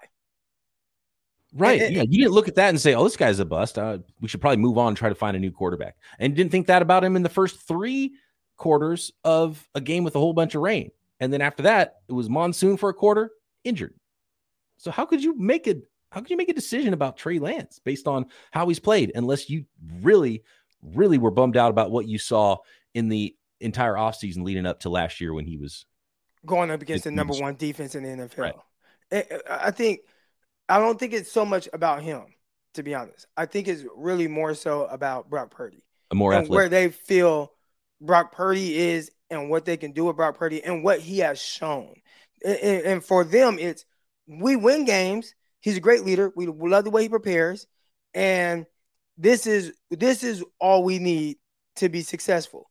[1.54, 1.80] Right.
[1.90, 2.02] yeah.
[2.02, 3.78] You didn't look at that and say, oh, this guy's a bust.
[3.78, 5.96] Uh, we should probably move on and try to find a new quarterback.
[6.18, 8.14] And didn't think that about him in the first three
[8.56, 10.90] quarters of a game with a whole bunch of rain.
[11.20, 13.30] And then after that, it was monsoon for a quarter,
[13.62, 13.94] injured.
[14.78, 15.88] So how could you make it?
[16.10, 19.48] How could you make a decision about Trey Lance based on how he's played unless
[19.48, 19.64] you
[20.00, 20.42] really,
[20.82, 22.56] really were bummed out about what you saw
[22.94, 25.86] in the entire offseason leading up to last year when he was
[26.46, 28.38] going up against the number one defense in the NFL?
[28.38, 29.26] Right.
[29.48, 30.00] I think–
[30.68, 32.22] I don't think it's so much about him,
[32.74, 33.26] to be honest.
[33.36, 35.84] I think it's really more so about Brock Purdy.
[36.10, 37.52] A more and where they feel
[38.00, 41.40] Brock Purdy is and what they can do with Brock Purdy and what he has
[41.40, 41.94] shown.
[42.44, 43.84] And, and for them, it's
[44.26, 45.34] we win games.
[45.60, 46.32] He's a great leader.
[46.34, 47.66] We love the way he prepares,
[48.12, 48.66] and
[49.16, 51.38] this is this is all we need
[51.76, 52.70] to be successful.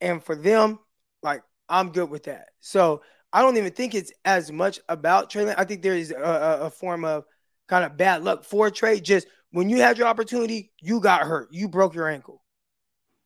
[0.00, 0.80] And for them,
[1.22, 2.48] like I'm good with that.
[2.60, 3.02] So
[3.36, 5.60] I don't even think it's as much about Trey Lance.
[5.60, 7.26] I think there is a, a, form of
[7.68, 8.98] kind of bad luck for Trey.
[8.98, 11.48] Just when you had your opportunity, you got hurt.
[11.50, 12.42] You broke your ankle.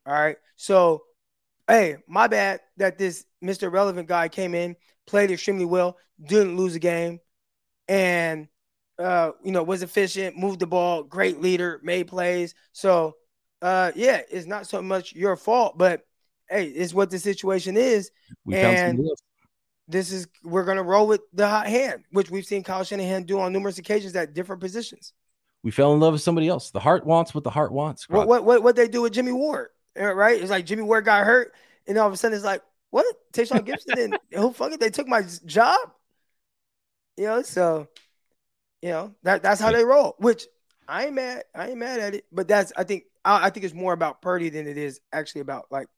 [0.05, 0.35] All right.
[0.57, 1.05] So,
[1.69, 3.71] hey, my bad that this Mr.
[3.71, 4.75] Relevant guy came in,
[5.07, 7.21] played extremely well, didn't lose a game,
[7.87, 8.49] and
[8.99, 12.57] uh, you know, was efficient, moved the ball, great leader, made plays.
[12.73, 13.15] So,
[13.63, 16.03] uh, yeah, it's not so much your fault, but
[16.49, 18.11] hey, it's what the situation is.
[18.45, 18.99] We and
[19.91, 23.41] this is we're gonna roll with the hot hand, which we've seen Kyle Shanahan do
[23.41, 25.13] on numerous occasions at different positions.
[25.63, 26.71] we fell in love with somebody else.
[26.71, 28.09] The heart wants what the heart wants.
[28.09, 30.41] What, what what what they do with Jimmy Ward, eh, right?
[30.41, 31.53] It's like Jimmy Ward got hurt,
[31.87, 33.05] and all of a sudden it's like, what?
[33.33, 34.81] Tashaun Gipson and who fuck it?
[34.81, 35.79] they took my job?
[37.17, 37.89] You know, so
[38.83, 40.17] you know that that's how they roll.
[40.19, 40.47] Which
[40.89, 41.45] I ain't mad.
[41.55, 42.25] I ain't mad at it.
[42.33, 45.43] But that's I think I, I think it's more about Purdy than it is actually
[45.43, 45.89] about like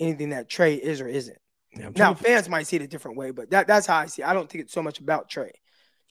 [0.00, 1.38] anything that Trey is or isn't.
[1.76, 4.22] Yeah, now fans might see it a different way, but that, that's how I see.
[4.22, 4.28] it.
[4.28, 5.52] I don't think it's so much about Trey.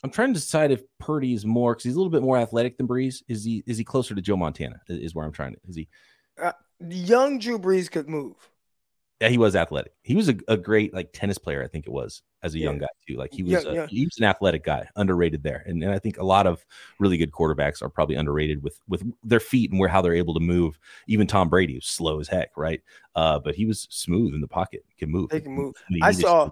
[0.04, 2.78] I'm trying to decide if Purdy is more because he's a little bit more athletic
[2.78, 3.23] than Brees.
[3.30, 4.82] Is he is he closer to Joe Montana?
[4.89, 5.60] Is where I'm trying to.
[5.67, 5.88] Is he?
[6.41, 6.52] Uh,
[6.89, 8.36] young Drew Brees could move.
[9.23, 9.93] Yeah, he was athletic.
[10.01, 12.65] He was a, a great like tennis player, I think it was, as a yeah.
[12.65, 13.15] young guy too.
[13.15, 13.88] Like he was, yeah, a, yeah.
[13.88, 15.63] he was an athletic guy, underrated there.
[15.65, 16.65] And, and I think a lot of
[16.99, 20.33] really good quarterbacks are probably underrated with with their feet and where how they're able
[20.33, 20.77] to move.
[21.07, 22.81] Even Tom Brady was slow as heck, right?
[23.15, 25.29] Uh, but he was smooth in the pocket, can move.
[25.29, 25.73] They can move.
[26.01, 26.51] I saw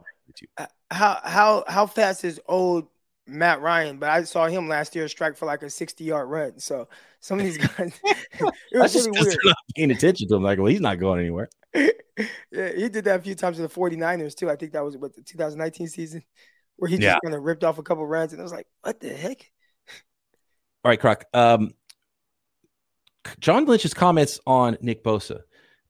[0.92, 2.88] how how how fast is old
[3.28, 6.58] Matt Ryan, but I saw him last year strike for like a 60 yard run.
[6.60, 6.88] So
[7.20, 9.38] some of these guys, it was really weird.
[9.44, 11.50] Not paying attention to him, like, well, he's not going anywhere.
[12.52, 14.50] yeah, he did that a few times to the 49ers too.
[14.50, 16.24] I think that was what the 2019 season
[16.78, 17.20] where he just yeah.
[17.24, 19.52] kind of ripped off a couple runs, and I was like, what the heck?
[20.84, 21.26] All right, Croc.
[21.34, 21.74] Um,
[23.40, 25.42] John Lynch's comments on Nick Bosa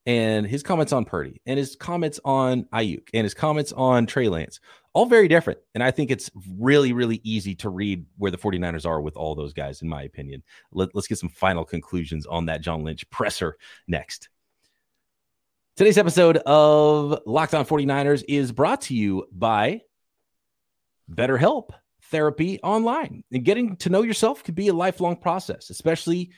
[0.06, 4.28] and his comments on Purdy and his comments on Aiyuk and his comments on Trey
[4.28, 4.60] Lance,
[4.94, 5.60] all very different.
[5.74, 9.36] And I think it's really, really easy to read where the 49ers are with all
[9.36, 10.44] those guys, in my opinion.
[10.74, 14.30] Let, us get some final conclusions on that John Lynch presser next.
[15.78, 19.80] Today's episode of Locked On 49ers is brought to you by
[21.10, 21.70] BetterHelp
[22.04, 23.24] Therapy Online.
[23.32, 26.32] And getting to know yourself could be a lifelong process, especially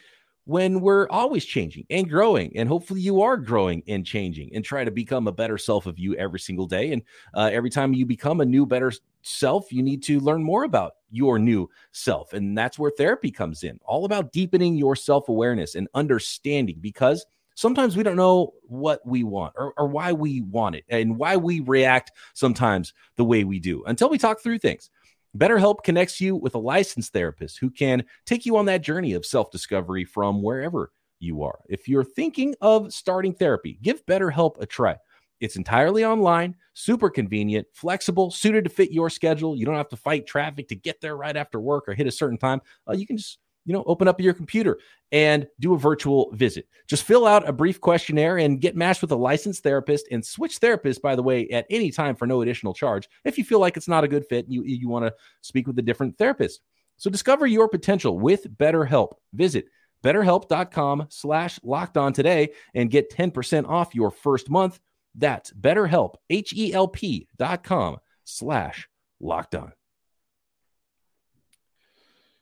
[0.46, 2.56] when we're always changing and growing.
[2.56, 5.98] And hopefully, you are growing and changing and try to become a better self of
[5.98, 6.94] you every single day.
[6.94, 7.02] And
[7.34, 8.92] uh, every time you become a new, better
[9.24, 12.34] self, you need to learn more about your new self.
[12.34, 17.26] And that's where therapy comes in, all about deepening your self awareness and understanding because
[17.56, 21.38] sometimes we don't know what we want or, or why we want it and why
[21.38, 24.90] we react sometimes the way we do until we talk through things.
[25.38, 29.26] BetterHelp connects you with a licensed therapist who can take you on that journey of
[29.26, 31.60] self discovery from wherever you are.
[31.68, 34.98] If you're thinking of starting therapy, give BetterHelp a try.
[35.40, 39.58] It's entirely online, super convenient, flexible, suited to fit your schedule.
[39.58, 42.12] You don't have to fight traffic to get there right after work or hit a
[42.12, 42.62] certain time.
[42.88, 44.80] Uh, you can just you know, open up your computer
[45.12, 46.68] and do a virtual visit.
[46.88, 50.60] Just fill out a brief questionnaire and get matched with a licensed therapist and switch
[50.60, 53.78] therapists, by the way, at any time for no additional charge if you feel like
[53.78, 56.62] it's not a good fit you, you want to speak with a different therapist.
[56.98, 59.14] So discover your potential with BetterHelp.
[59.34, 59.66] Visit
[60.04, 64.80] betterhelp.com slash locked on today and get 10% off your first month.
[65.16, 68.88] That's betterhelp, H-E-L-P dot com slash
[69.20, 69.74] locked on.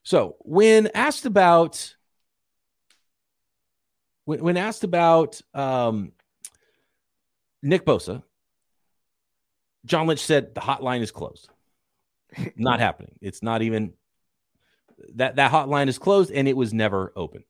[0.04, 1.96] So when asked about
[4.26, 6.12] when, when asked about um,
[7.62, 8.24] Nick Bosa,
[9.86, 11.50] John Lynch said the hotline is closed.
[12.56, 13.16] not happening.
[13.22, 13.94] It's not even
[15.16, 17.44] that that hotline is closed and it was never open.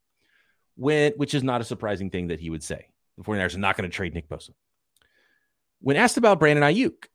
[0.76, 2.88] When which is not a surprising thing that he would say.
[3.18, 4.52] The 49ers are not going to trade Nick Bosa.
[5.82, 7.06] When asked about Brandon Aiyuk,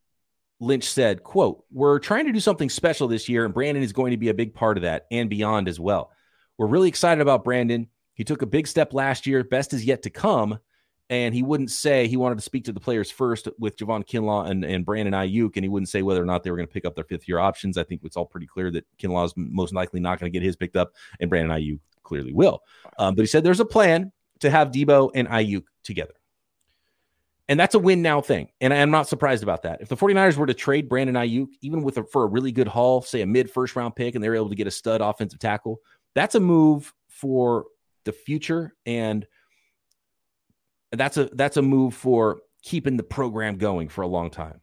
[0.60, 4.12] Lynch said, quote, We're trying to do something special this year, and Brandon is going
[4.12, 6.10] to be a big part of that and beyond as well.
[6.58, 7.88] We're really excited about Brandon.
[8.14, 9.44] He took a big step last year.
[9.44, 10.58] Best is yet to come.
[11.08, 14.50] And he wouldn't say he wanted to speak to the players first with Javon Kinlaw
[14.50, 16.72] and, and Brandon Aiyuk, and he wouldn't say whether or not they were going to
[16.72, 17.78] pick up their fifth year options.
[17.78, 20.44] I think it's all pretty clear that Kinlaw is most likely not going to get
[20.44, 22.62] his picked up, and Brandon Aiyuk clearly will.
[22.98, 26.14] Um, but he said there's a plan to have Deebo and Aiyuk together.
[27.48, 28.48] And that's a win now thing.
[28.60, 29.80] And I'm not surprised about that.
[29.80, 32.66] If the 49ers were to trade Brandon Aiyuk, even with a, for a really good
[32.66, 35.38] haul, say a mid first round pick, and they're able to get a stud offensive
[35.38, 35.80] tackle,
[36.14, 37.66] that's a move for
[38.04, 38.74] the future.
[38.84, 39.26] And
[40.92, 44.60] that's a that's a move for keeping the program going for a long time.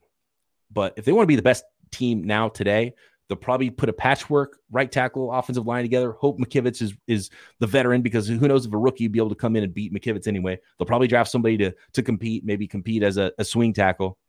[0.71, 2.95] But if they want to be the best team now today,
[3.33, 6.11] They'll probably put a patchwork right tackle offensive line together.
[6.11, 9.29] Hope McKivitz is is the veteran because who knows if a rookie would be able
[9.29, 10.59] to come in and beat McKivitz anyway.
[10.77, 14.19] They'll probably draft somebody to to compete, maybe compete as a, a swing tackle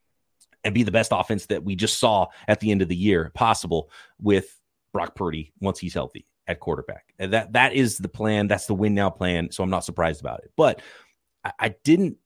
[0.65, 3.31] and be the best offense that we just saw at the end of the year
[3.35, 4.59] possible with
[4.95, 7.13] Brock Purdy once he's healthy at quarterback.
[7.19, 8.49] And that that is the plan.
[8.49, 9.51] That's the win now plan.
[9.51, 10.53] So I'm not surprised about it.
[10.57, 10.81] But
[11.45, 12.17] I, I didn't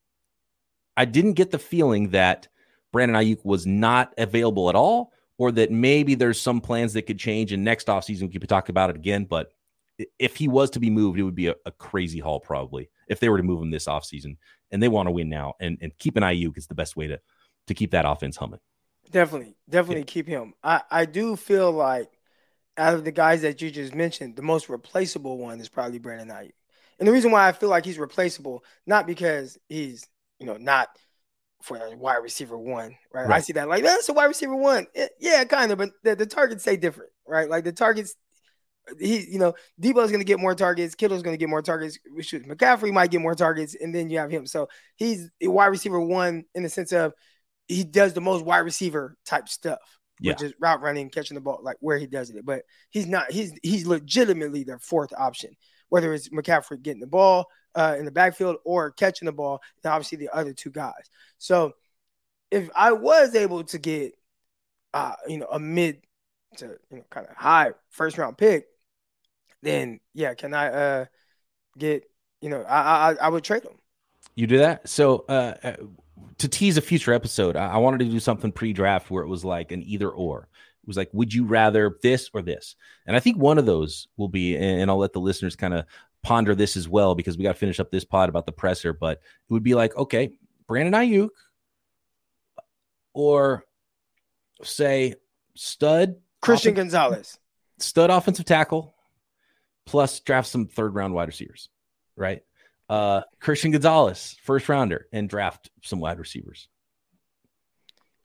[0.96, 2.46] I didn't get the feeling that
[2.92, 7.18] Brandon Aiyuk was not available at all or that maybe there's some plans that could
[7.18, 9.24] change and next offseason we could talk about it again.
[9.24, 9.52] But
[10.18, 13.20] if he was to be moved, it would be a, a crazy haul probably if
[13.20, 14.36] they were to move him this offseason.
[14.70, 15.54] And they want to win now.
[15.60, 17.20] And and keep an Aiyuk is the best way to
[17.68, 18.60] to keep that offense humming.
[19.10, 20.06] Definitely, definitely yeah.
[20.06, 20.54] keep him.
[20.62, 22.10] I, I do feel like
[22.76, 26.28] out of the guys that you just mentioned, the most replaceable one is probably Brandon
[26.28, 26.52] Aiyuk.
[26.98, 30.06] And the reason why I feel like he's replaceable, not because he's,
[30.38, 30.88] you know, not
[31.62, 33.26] for a wide receiver one, right?
[33.26, 33.30] right.
[33.30, 34.86] I see that like that's a wide receiver one.
[34.94, 37.48] Eh, yeah, kind of, but the, the, targets say different, right?
[37.48, 38.14] Like the targets,
[38.98, 41.98] he, you know, Deebo's going to get more targets, Kittle's going to get more targets.
[42.20, 44.46] Shoot, McCaffrey might get more targets, and then you have him.
[44.46, 47.12] So he's a wide receiver one in the sense of
[47.66, 49.80] he does the most wide receiver type stuff,
[50.20, 50.32] yeah.
[50.32, 52.44] which is route running, catching the ball, like where he does it.
[52.44, 53.32] But he's not.
[53.32, 55.50] He's he's legitimately their fourth option,
[55.88, 59.92] whether it's McCaffrey getting the ball uh, in the backfield or catching the ball, and
[59.92, 61.10] obviously the other two guys.
[61.38, 61.74] So
[62.50, 64.12] if I was able to get,
[64.94, 66.02] uh, you know, a mid
[66.56, 68.66] to you know kind of high first round pick,
[69.62, 71.04] then yeah, can I uh
[71.76, 73.78] get you know I I, I would trade him.
[74.34, 74.88] You do that.
[74.88, 75.76] So uh, uh
[76.38, 79.44] to tease a future episode, I, I wanted to do something pre-draft where it was
[79.44, 80.48] like an either or.
[80.82, 82.76] It was like, would you rather this or this?
[83.06, 85.84] And I think one of those will be, and I'll let the listeners kind of
[86.22, 88.92] ponder this as well because we got to finish up this pod about the presser.
[88.92, 90.30] But it would be like, okay,
[90.66, 91.30] Brandon Aiyuk,
[93.14, 93.64] or
[94.62, 95.14] say
[95.54, 97.38] stud Christian Gonzalez,
[97.78, 98.94] stud offensive tackle,
[99.86, 101.68] plus draft some third round wide receivers,
[102.16, 102.42] right?
[102.88, 106.68] uh, Christian Gonzalez, first rounder, and draft some wide receivers.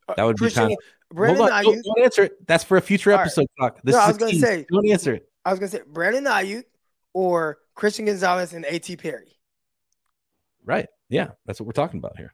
[0.08, 0.80] Uh, that would Christian, be of.
[1.12, 2.48] Brandon Hold on, Aiyuk, don't, answer it.
[2.48, 3.46] That's for a future episode.
[3.60, 3.68] Right.
[3.68, 3.82] Talk.
[3.84, 4.66] This no, I was going to say.
[4.72, 5.30] Don't answer it.
[5.46, 6.64] I was going to say Brandon Aiyuk
[7.14, 8.98] or Christian Gonzalez and A.T.
[8.98, 9.38] Perry.
[10.66, 10.88] Right.
[11.10, 12.34] Yeah, that's what we're talking about here.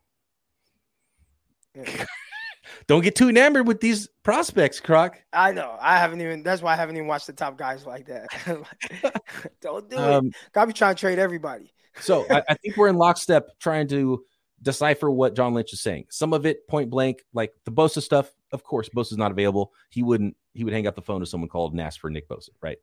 [1.76, 2.06] Yeah.
[2.88, 5.22] Don't get too enamored with these prospects, Croc.
[5.34, 5.76] I know.
[5.80, 6.44] I haven't even.
[6.44, 8.28] That's why I haven't even watched the top guys like that.
[9.62, 10.34] Don't do um, it.
[10.54, 14.24] Gotta be trying to trade everybody so I, I, think we're in lockstep trying to
[14.62, 16.06] decipher what John Lynch is saying.
[16.10, 18.32] Some of it point blank, like the Bosa stuff.
[18.52, 19.72] Of course, Bosa's not available.
[19.90, 20.36] He wouldn't.
[20.54, 22.50] He would hang up the phone to someone called and ask for Nick Bosa.
[22.62, 22.78] Right?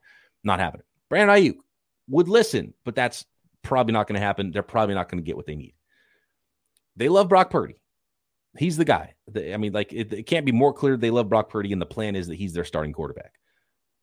[0.44, 0.84] Not happening.
[1.08, 1.56] Brandon Aiyuk
[2.08, 3.24] would listen, but that's
[3.62, 4.50] probably not going to happen.
[4.52, 5.74] They're probably not going to get what they need.
[6.96, 7.80] They love Brock Purdy.
[8.58, 9.14] He's the guy.
[9.36, 11.86] I mean, like it, it can't be more clear they love Brock Purdy, and the
[11.86, 13.32] plan is that he's their starting quarterback.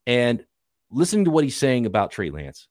[0.06, 0.46] And
[0.92, 2.68] listening to what he's saying about Trey Lance,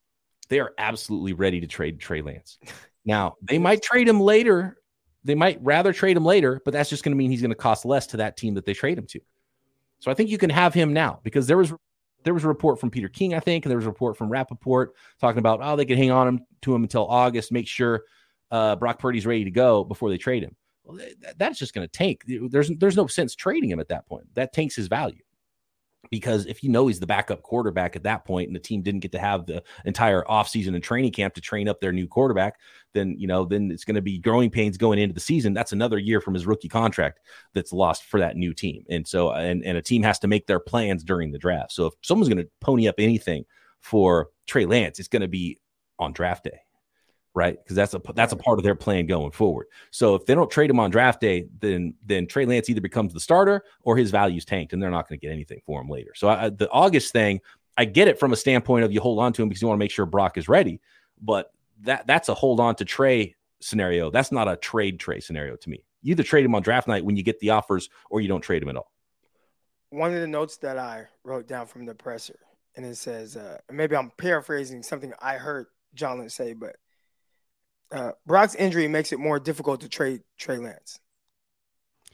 [0.49, 2.57] they are absolutely ready to trade Trey Lance.
[3.05, 4.77] Now, they might trade him later.
[5.25, 7.55] They might rather trade him later, but that's just going to mean he's going to
[7.55, 9.19] cost less to that team that they trade him to.
[9.99, 11.73] So I think you can have him now because there was
[12.23, 14.29] there was a report from Peter King, I think, and there was a report from
[14.29, 18.03] Rapoport talking about oh they could hang on him to him until August, make sure
[18.51, 20.55] uh, Brock Purdy's ready to go before they trade him.
[20.83, 22.23] Well, that, that's just going to tank.
[22.27, 24.25] There's there's no sense trading him at that point.
[24.35, 25.21] That tanks his value
[26.11, 29.01] because if you know he's the backup quarterback at that point and the team didn't
[29.01, 32.59] get to have the entire offseason and training camp to train up their new quarterback
[32.93, 35.53] then you know then it's going to be growing pains going into the season.
[35.53, 37.19] That's another year from his rookie contract
[37.53, 38.85] that's lost for that new team.
[38.89, 41.71] And so and, and a team has to make their plans during the draft.
[41.71, 43.45] So if someone's going to pony up anything
[43.81, 45.59] for Trey Lance it's going to be
[45.99, 46.59] on draft day
[47.33, 47.57] right?
[47.61, 49.67] Because that's a that's a part of their plan going forward.
[49.91, 53.13] So if they don't trade him on draft day, then then Trey Lance either becomes
[53.13, 55.89] the starter or his value's tanked, and they're not going to get anything for him
[55.89, 56.11] later.
[56.15, 57.41] So I, the August thing,
[57.77, 59.77] I get it from a standpoint of you hold on to him because you want
[59.77, 60.79] to make sure Brock is ready,
[61.21, 64.11] but that that's a hold on to Trey scenario.
[64.11, 65.83] That's not a trade Trey scenario to me.
[66.01, 68.41] You either trade him on draft night when you get the offers, or you don't
[68.41, 68.91] trade him at all.
[69.89, 72.39] One of the notes that I wrote down from the presser,
[72.75, 76.75] and it says, uh, maybe I'm paraphrasing something I heard John say, but
[77.93, 80.99] uh, Brock's injury makes it more difficult to trade Trey Lance.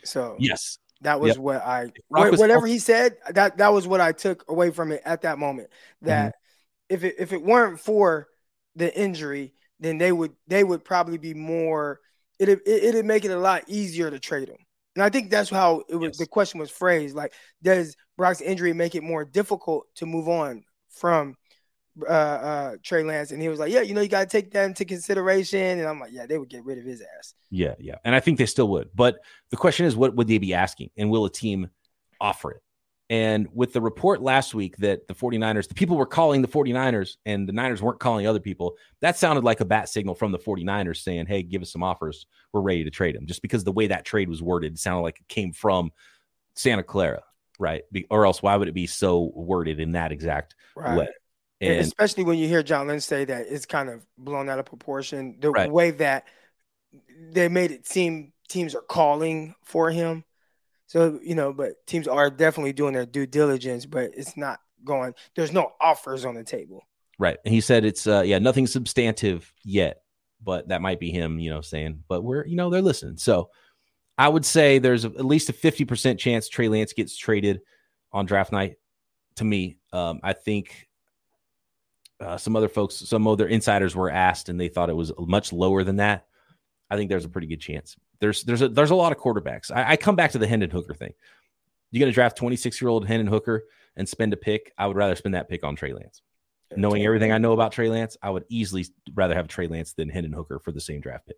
[0.03, 1.37] So yes, that was yep.
[1.37, 3.17] what I whatever he said.
[3.31, 5.69] That that was what I took away from it at that moment.
[6.01, 6.93] That mm-hmm.
[6.95, 8.27] if it if it weren't for
[8.75, 11.99] the injury, then they would they would probably be more.
[12.37, 14.57] It it it'd make it a lot easier to trade him.
[14.95, 16.09] And I think that's how it was.
[16.09, 16.17] Yes.
[16.17, 20.63] The question was phrased: like, does Brock's injury make it more difficult to move on
[20.89, 21.35] from
[22.01, 24.51] uh, uh, Trey Lance, and he was like, "Yeah, you know, you got to take
[24.51, 27.75] that into consideration." And I'm like, "Yeah, they would get rid of his ass." Yeah,
[27.79, 28.89] yeah, and I think they still would.
[28.95, 31.69] But the question is, what would they be asking, and will a team
[32.19, 32.61] offer it?
[33.11, 37.17] And with the report last week that the 49ers, the people were calling the 49ers
[37.25, 40.37] and the Niners weren't calling other people, that sounded like a bat signal from the
[40.37, 42.27] 49ers saying, Hey, give us some offers.
[42.53, 43.25] We're ready to trade him.
[43.25, 45.91] Just because the way that trade was worded sounded like it came from
[46.55, 47.23] Santa Clara,
[47.57, 47.81] right?
[48.11, 50.95] Or else why would it be so worded in that exact right.
[50.95, 51.07] way?
[51.61, 54.65] And especially when you hear John Lynch say that it's kind of blown out of
[54.65, 55.69] proportion, the right.
[55.69, 56.25] way that
[57.31, 60.23] they made it seem teams are calling for him.
[60.87, 65.13] So, you know, but teams are definitely doing their due diligence, but it's not going,
[65.35, 66.87] there's no offers on the table.
[67.19, 67.37] Right.
[67.45, 70.01] And he said it's, uh, yeah, nothing substantive yet,
[70.41, 73.17] but that might be him, you know, saying, but we're, you know, they're listening.
[73.17, 73.49] So
[74.17, 77.61] I would say there's at least a 50% chance Trey Lance gets traded
[78.11, 78.75] on draft night
[79.35, 79.77] to me.
[79.93, 80.88] Um, I think
[82.19, 85.53] uh, some other folks, some other insiders were asked, and they thought it was much
[85.53, 86.25] lower than that.
[86.89, 87.95] I think there's a pretty good chance.
[88.19, 89.71] There's there's a there's a lot of quarterbacks.
[89.71, 91.13] I, I come back to the Hendon Hooker thing.
[91.91, 93.63] You're going to draft 26 year old Hendon Hooker
[93.95, 94.73] and spend a pick.
[94.77, 96.21] I would rather spend that pick on Trey Lance.
[96.75, 100.07] Knowing everything I know about Trey Lance, I would easily rather have Trey Lance than
[100.07, 101.37] Hendon Hooker for the same draft pick.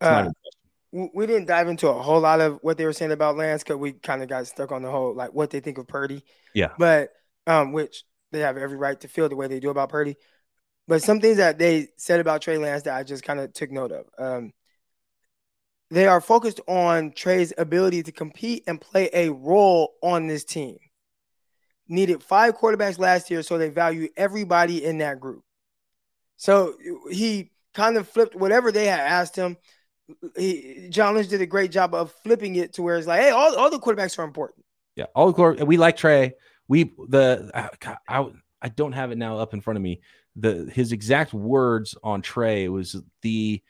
[0.00, 0.30] Uh,
[0.90, 3.76] we didn't dive into a whole lot of what they were saying about Lance because
[3.76, 6.24] we kind of got stuck on the whole like what they think of Purdy.
[6.54, 7.10] Yeah, but
[7.46, 10.16] um, which they have every right to feel the way they do about Purdy.
[10.88, 13.70] But some things that they said about Trey Lance that I just kind of took
[13.70, 14.06] note of.
[14.18, 14.52] Um,
[15.90, 20.78] they are focused on Trey's ability to compete and play a role on this team.
[21.86, 25.44] Needed five quarterbacks last year, so they value everybody in that group.
[26.36, 26.74] So
[27.10, 29.58] he kind of flipped whatever they had asked him.
[30.36, 33.30] He, John Lynch did a great job of flipping it to where it's like, hey,
[33.30, 34.64] all, all the quarterbacks are important.
[34.96, 36.34] Yeah, all the we like Trey.
[36.68, 37.50] We the
[38.08, 38.26] I,
[38.60, 40.00] I don't have it now up in front of me.
[40.36, 43.62] The his exact words on Trey was the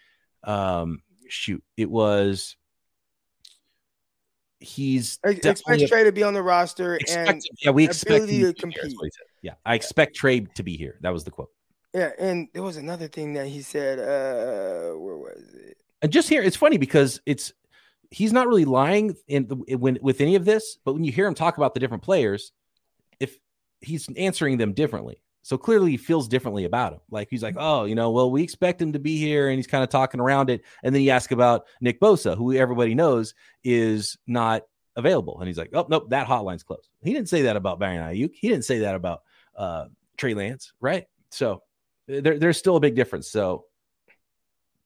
[0.44, 2.56] um shoot, it was
[4.60, 8.96] he's expect Trey to be on the roster expect, and yeah, we expect to compete.
[9.42, 10.98] Yeah, I expect Trey to be here.
[11.00, 11.50] That was the quote.
[11.92, 13.98] Yeah, and there was another thing that he said.
[13.98, 15.76] Uh, where was it?
[16.00, 17.52] And just here, it's funny because it's
[18.10, 21.34] he's not really lying in when with any of this, but when you hear him
[21.34, 22.52] talk about the different players,
[23.82, 25.20] he's answering them differently.
[25.42, 27.00] So clearly he feels differently about him.
[27.10, 29.66] Like he's like, oh, you know, well, we expect him to be here, and he's
[29.66, 30.62] kind of talking around it.
[30.82, 34.62] And then you ask about Nick Bosa, who everybody knows is not
[34.94, 36.88] available, and he's like, oh, nope, that hotline's closed.
[37.02, 38.34] He didn't say that about Brandon Aiyuk.
[38.34, 39.22] He didn't say that about
[39.56, 41.06] uh, Trey Lance, right?
[41.30, 41.62] So
[42.06, 43.28] there, there's still a big difference.
[43.28, 43.64] So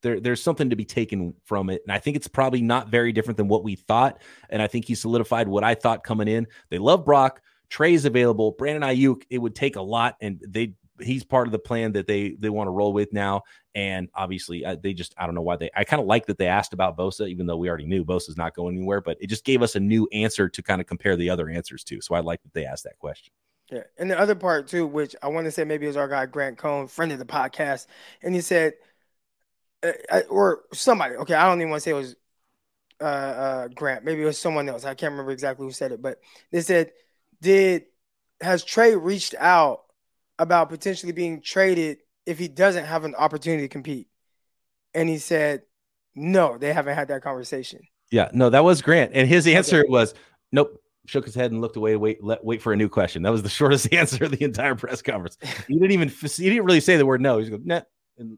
[0.01, 1.81] there, there's something to be taken from it.
[1.85, 4.21] And I think it's probably not very different than what we thought.
[4.49, 6.47] And I think he solidified what I thought coming in.
[6.69, 7.41] They love Brock.
[7.69, 8.51] Trey's available.
[8.51, 12.07] Brandon Aiyuk, it would take a lot, and they he's part of the plan that
[12.07, 13.43] they they want to roll with now.
[13.75, 15.69] And obviously, uh, they just I don't know why they.
[15.75, 18.37] I kind of like that they asked about Bosa, even though we already knew Bosa's
[18.37, 19.01] not going anywhere.
[19.01, 21.83] But it just gave us a new answer to kind of compare the other answers
[21.85, 22.01] to.
[22.01, 23.33] So I like that they asked that question.
[23.71, 26.25] Yeah, and the other part too, which I want to say maybe is our guy
[26.25, 27.87] Grant Cohn, friend of the podcast,
[28.23, 28.73] and he said,
[29.83, 31.15] uh, or somebody.
[31.15, 32.15] Okay, I don't even want to say it was
[33.01, 34.05] uh, uh, Grant.
[34.05, 34.85] Maybe it was someone else.
[34.85, 36.19] I can't remember exactly who said it, but
[36.51, 36.91] they said
[37.41, 37.83] did
[38.41, 39.81] has Trey reached out
[40.39, 44.07] about potentially being traded if he doesn't have an opportunity to compete?
[44.93, 45.63] And he said,
[46.15, 47.81] no, they haven't had that conversation.
[48.11, 49.89] Yeah, no, that was Grant, and his answer okay.
[49.89, 50.13] was,
[50.51, 50.81] nope.
[51.05, 51.95] Shook his head and looked away.
[51.95, 53.23] Wait, let wait for a new question.
[53.23, 55.37] That was the shortest answer of the entire press conference.
[55.67, 57.37] He didn't even he didn't really say the word no.
[57.37, 57.81] He's going nah,
[58.17, 58.37] and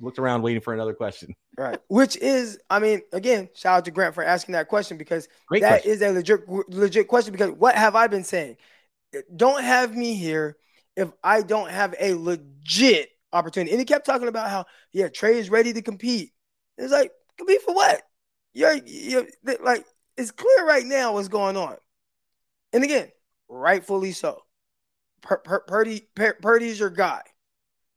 [0.00, 1.34] looked around waiting for another question.
[1.56, 1.78] Right.
[1.88, 5.62] Which is, I mean, again, shout out to Grant for asking that question because Great
[5.62, 5.90] that question.
[5.92, 7.32] is a legit legit question.
[7.32, 8.56] Because what have I been saying?
[9.34, 10.56] Don't have me here
[10.96, 13.72] if I don't have a legit opportunity.
[13.72, 16.32] And he kept talking about how, yeah, Trey is ready to compete.
[16.78, 18.02] It's like, compete for what?
[18.54, 19.26] You're, you're
[19.62, 19.84] like,
[20.16, 21.76] it's clear right now what's going on.
[22.72, 23.08] And again,
[23.48, 24.42] rightfully so.
[25.22, 27.22] Purdy, Purdy's your guy.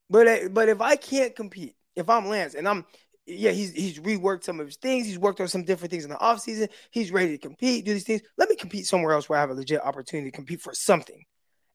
[0.09, 2.85] But but if I can't compete, if I'm Lance and I'm
[3.25, 5.05] yeah, he's he's reworked some of his things.
[5.05, 6.69] He's worked on some different things in the offseason.
[6.91, 8.21] He's ready to compete, do these things.
[8.37, 11.23] Let me compete somewhere else where I have a legit opportunity to compete for something,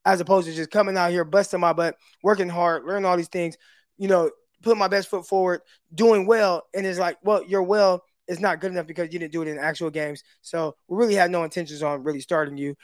[0.04, 3.28] as opposed to just coming out here, busting my butt, working hard, learning all these
[3.28, 3.56] things,
[3.96, 4.30] you know,
[4.62, 5.62] putting my best foot forward,
[5.94, 6.64] doing well.
[6.74, 9.48] And it's like, well, you're well is not good enough because you didn't do it
[9.48, 10.22] in actual games.
[10.42, 12.74] So we really had no intentions on really starting you.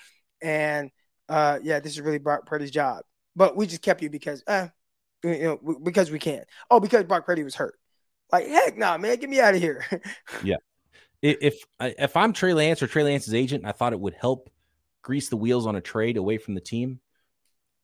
[0.40, 0.90] And
[1.28, 3.02] uh, yeah, this is really Brock Purdy's job.
[3.36, 4.68] But we just kept you because, eh,
[5.24, 6.46] you know, because we can't.
[6.70, 7.78] Oh, because Brock Purdy was hurt.
[8.30, 9.84] Like, heck, nah, man, get me out of here.
[10.44, 10.56] yeah.
[11.22, 14.50] If if I'm Trey Lance or Trey Lance's agent, I thought it would help
[15.02, 17.00] grease the wheels on a trade away from the team.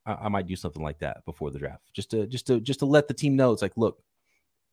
[0.04, 2.80] I, I might do something like that before the draft, just to just to just
[2.80, 4.02] to let the team know it's like, look,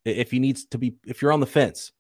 [0.04, 1.92] if he needs to be, if you're on the fence,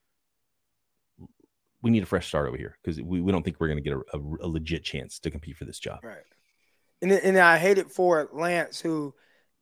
[1.82, 3.89] we need a fresh start over here because we, we don't think we're going to
[3.89, 5.99] get a, a, a, legit chance to compete for this job.
[6.03, 6.18] Right.
[7.01, 9.13] And and I hate it for Lance, who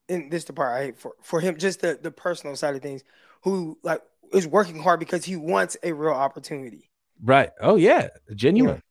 [0.07, 3.03] in this department, I hate for for him just the the personal side of things,
[3.43, 4.01] who like
[4.33, 6.89] is working hard because he wants a real opportunity.
[7.23, 7.51] Right.
[7.61, 8.81] Oh yeah, genuine.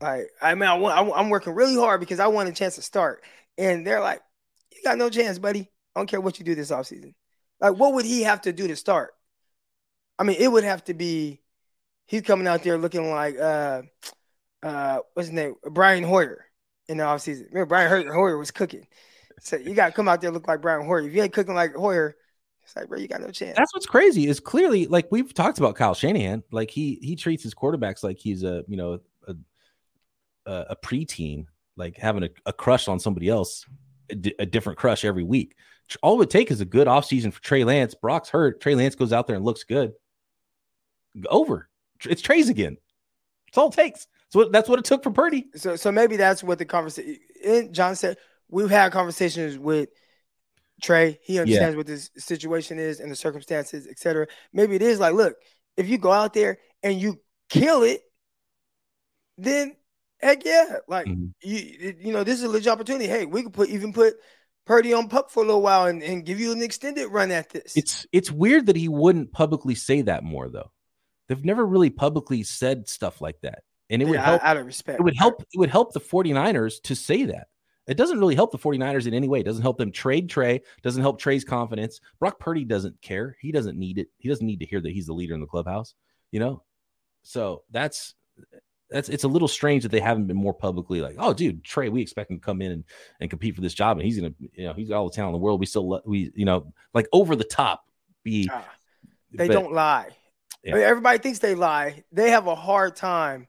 [0.00, 0.08] Yeah.
[0.08, 2.82] Like I mean, I want, I'm working really hard because I want a chance to
[2.82, 3.22] start,
[3.58, 4.20] and they're like,
[4.72, 5.70] "You got no chance, buddy.
[5.94, 7.14] I don't care what you do this offseason.
[7.60, 9.12] Like, what would he have to do to start?
[10.18, 11.40] I mean, it would have to be
[12.06, 13.82] he's coming out there looking like uh
[14.62, 16.46] uh what's his name, Brian Hoyer
[16.88, 17.48] in the offseason.
[17.48, 18.86] Remember, Brian Hoyer was cooking.
[19.40, 21.00] So you got to come out there look like Brian Hoyer.
[21.00, 22.16] If you ain't cooking like Hoyer,
[22.62, 23.56] it's like, bro, you got no chance.
[23.56, 26.42] That's what's crazy is clearly like we've talked about Kyle Shanahan.
[26.52, 29.34] Like he he treats his quarterbacks like he's a you know a
[30.46, 31.46] a, a preteen.
[31.76, 33.66] like having a, a crush on somebody else,
[34.10, 35.56] a, d- a different crush every week.
[36.02, 37.94] All it would take is a good offseason for Trey Lance.
[37.94, 38.60] Brock's hurt.
[38.60, 39.92] Trey Lance goes out there and looks good.
[41.28, 41.68] Over.
[42.04, 42.76] It's Trey's again.
[43.46, 44.06] That's all it takes.
[44.28, 45.48] So that's what it took for Purdy.
[45.56, 47.18] So so maybe that's what the conversation.
[47.72, 48.18] John said
[48.50, 49.88] we've had conversations with
[50.82, 51.18] Trey.
[51.22, 51.76] He understands yeah.
[51.76, 54.26] what this situation is and the circumstances, etc.
[54.52, 55.36] Maybe it is like, look,
[55.76, 58.02] if you go out there and you kill it,
[59.38, 59.76] then
[60.18, 61.26] heck yeah, like mm-hmm.
[61.42, 63.06] you you know this is a legit opportunity.
[63.06, 64.14] Hey, we could put even put
[64.66, 67.50] Purdy on pup for a little while and, and give you an extended run at
[67.50, 67.76] this.
[67.76, 70.70] It's it's weird that he wouldn't publicly say that more though.
[71.28, 73.62] They've never really publicly said stuff like that.
[73.88, 75.00] And it yeah, would help out of respect.
[75.00, 77.48] It would help it would help the 49ers to say that.
[77.90, 79.40] It doesn't really help the 49ers in any way.
[79.40, 82.00] It doesn't help them trade Trey, doesn't help Trey's confidence.
[82.20, 83.36] Brock Purdy doesn't care.
[83.40, 84.08] He doesn't need it.
[84.18, 85.94] He doesn't need to hear that he's the leader in the clubhouse,
[86.30, 86.62] you know?
[87.22, 88.14] So that's
[88.90, 91.88] that's it's a little strange that they haven't been more publicly like, oh, dude, Trey,
[91.88, 92.84] we expect him to come in and,
[93.20, 95.34] and compete for this job, and he's gonna, you know, he's got all the talent
[95.34, 95.58] in the world.
[95.58, 97.84] We still, we, you know, like over the top.
[98.22, 98.64] Be ah,
[99.32, 100.10] they but, don't lie.
[100.62, 100.72] Yeah.
[100.72, 102.04] I mean, everybody thinks they lie.
[102.12, 103.48] They have a hard time.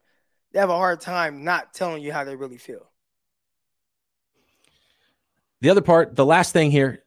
[0.52, 2.91] They have a hard time not telling you how they really feel.
[5.62, 7.04] The other part, the last thing here,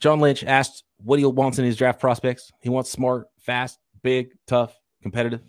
[0.00, 2.50] John Lynch asked what he wants in his draft prospects.
[2.60, 5.40] He wants smart, fast, big, tough, competitive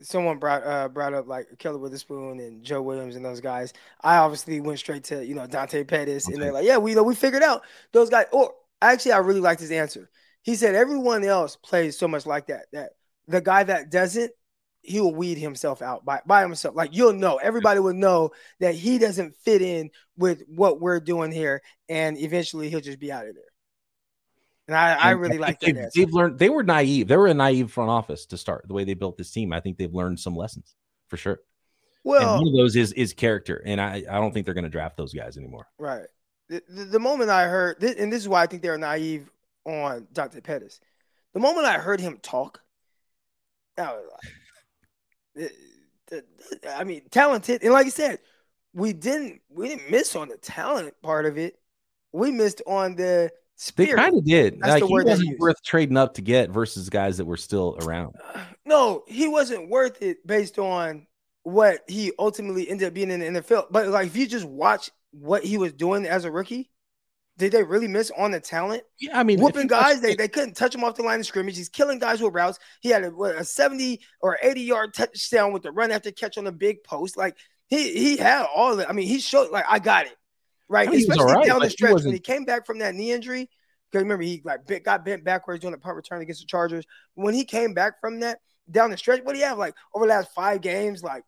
[0.00, 3.72] someone brought uh, brought up like Ahkello Witherspoon and Joe Williams and those guys.
[4.02, 6.34] I obviously went straight to you know Dante Pettis, okay.
[6.34, 8.26] and they're like, yeah, we you know we figured out those guys.
[8.32, 10.10] Or actually, I really liked his answer.
[10.42, 12.90] He said everyone else plays so much like that that
[13.28, 14.32] the guy that doesn't,
[14.84, 16.74] he will weed himself out by by himself.
[16.76, 18.30] Like you'll know, everybody will know
[18.60, 23.10] that he doesn't fit in with what we're doing here, and eventually he'll just be
[23.10, 23.44] out of there.
[24.66, 25.92] And I, I really like they've, that.
[25.94, 27.08] They've learned they were naive.
[27.08, 29.52] They were a naive front office to start the way they built this team.
[29.52, 30.74] I think they've learned some lessons
[31.08, 31.40] for sure.
[32.02, 34.64] Well, and one of those is is character, and I I don't think they're going
[34.64, 35.66] to draft those guys anymore.
[35.78, 36.06] Right.
[36.48, 39.30] The, the, the moment I heard, and this is why I think they're naive
[39.64, 40.80] on Dante Pettis.
[41.32, 42.60] The moment I heard him talk,
[43.78, 44.32] I was like,
[46.76, 48.18] I mean, talented, and like you said,
[48.72, 51.58] we didn't we didn't miss on the talent part of it.
[52.12, 53.90] We missed on the Spirit.
[53.90, 54.58] They kind of did.
[54.60, 57.36] That's like, the word he wasn't worth trading up to get versus guys that were
[57.36, 58.14] still around.
[58.66, 61.06] No, he wasn't worth it based on
[61.42, 63.66] what he ultimately ended up being in the NFL.
[63.70, 66.70] But like, if you just watch what he was doing as a rookie,
[67.36, 68.82] did they really miss on the talent?
[69.00, 71.56] Yeah, I mean, whooping guys, they, they couldn't touch him off the line of scrimmage.
[71.56, 72.58] He's killing guys with routes.
[72.80, 76.38] He had a, what, a 70 or 80 yard touchdown with the run after catch
[76.38, 77.16] on the big post.
[77.16, 77.36] Like
[77.68, 78.86] he he had all of it.
[78.88, 80.16] I mean, he showed like I got it
[80.68, 80.92] right?
[80.92, 81.46] Especially right.
[81.46, 83.48] down like, the stretch when he came back from that knee injury.
[83.90, 86.84] Because remember, he like bit, got bent backwards doing a punt return against the Chargers.
[87.14, 90.06] When he came back from that down the stretch, what do you have like over
[90.06, 91.22] the last five games, like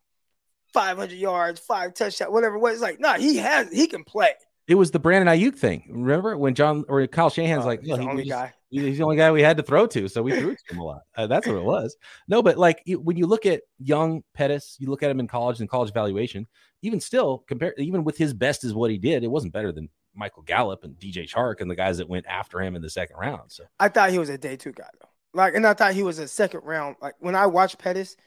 [0.73, 2.81] 500 yards, five touchdowns, whatever it was?
[2.81, 4.33] Like, no, nah, he has, he can play.
[4.67, 5.85] It was the Brandon Aiyuk thing.
[5.89, 8.53] Remember when John or Kyle Shanahan's oh, like, he's the he, only guy.
[8.69, 10.83] He's the only guy we had to throw to, so we threw to him a
[10.83, 11.01] lot.
[11.15, 11.95] Uh, that's what it was.
[12.27, 15.61] No, but like when you look at young Pettis, you look at him in college
[15.61, 16.47] and college evaluation.
[16.81, 19.23] Even still, compare even with his best is what he did.
[19.23, 22.59] It wasn't better than Michael Gallup and DJ Chark and the guys that went after
[22.61, 23.51] him in the second round.
[23.51, 25.07] So I thought he was a day two guy though.
[25.33, 26.97] Like, and I thought he was a second round.
[27.01, 28.17] Like when I watched Pettis,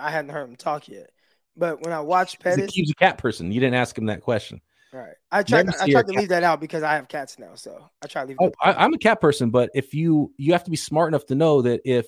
[0.00, 1.10] I hadn't heard him talk yet.
[1.56, 3.52] But when I watched Pettis, he's a cat person.
[3.52, 4.62] You didn't ask him that question.
[4.92, 5.14] Right.
[5.30, 5.68] I tried.
[5.80, 8.28] I tried to leave that out because I have cats now, so I try to
[8.28, 8.36] leave.
[8.40, 11.24] Oh, I, am a cat person, but if you you have to be smart enough
[11.26, 12.06] to know that if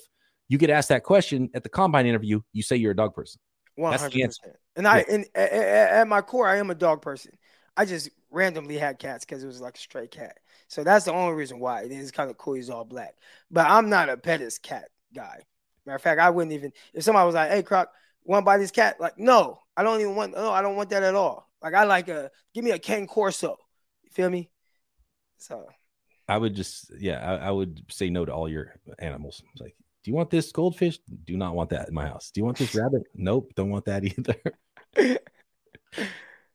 [0.49, 3.41] you get asked that question at the combine interview, you say you're a dog person.
[3.77, 4.57] One hundred percent.
[4.77, 5.05] And I, yeah.
[5.15, 7.33] and at, at my core, I am a dog person.
[7.77, 10.39] I just randomly had cats because it was like a stray cat.
[10.69, 11.83] So that's the only reason why.
[11.83, 12.55] It is kind of cool.
[12.55, 13.15] He's all black,
[13.51, 15.41] but I'm not a Pettis cat guy.
[15.87, 17.91] Matter of fact, I wouldn't even if somebody was like, "Hey, Croc,
[18.25, 20.35] want to buy this cat?" Like, no, I don't even want.
[20.35, 21.49] No, I don't want that at all.
[21.65, 23.57] Like I like a give me a Cane Corso.
[24.03, 24.51] You feel me?
[25.39, 25.67] So
[26.29, 29.43] I would just yeah, I, I would say no to all your animals.
[29.53, 30.99] It's like, do you want this goldfish?
[31.25, 32.31] Do not want that in my house.
[32.31, 33.05] Do you want this rabbit?
[33.15, 34.37] Nope, don't want that either.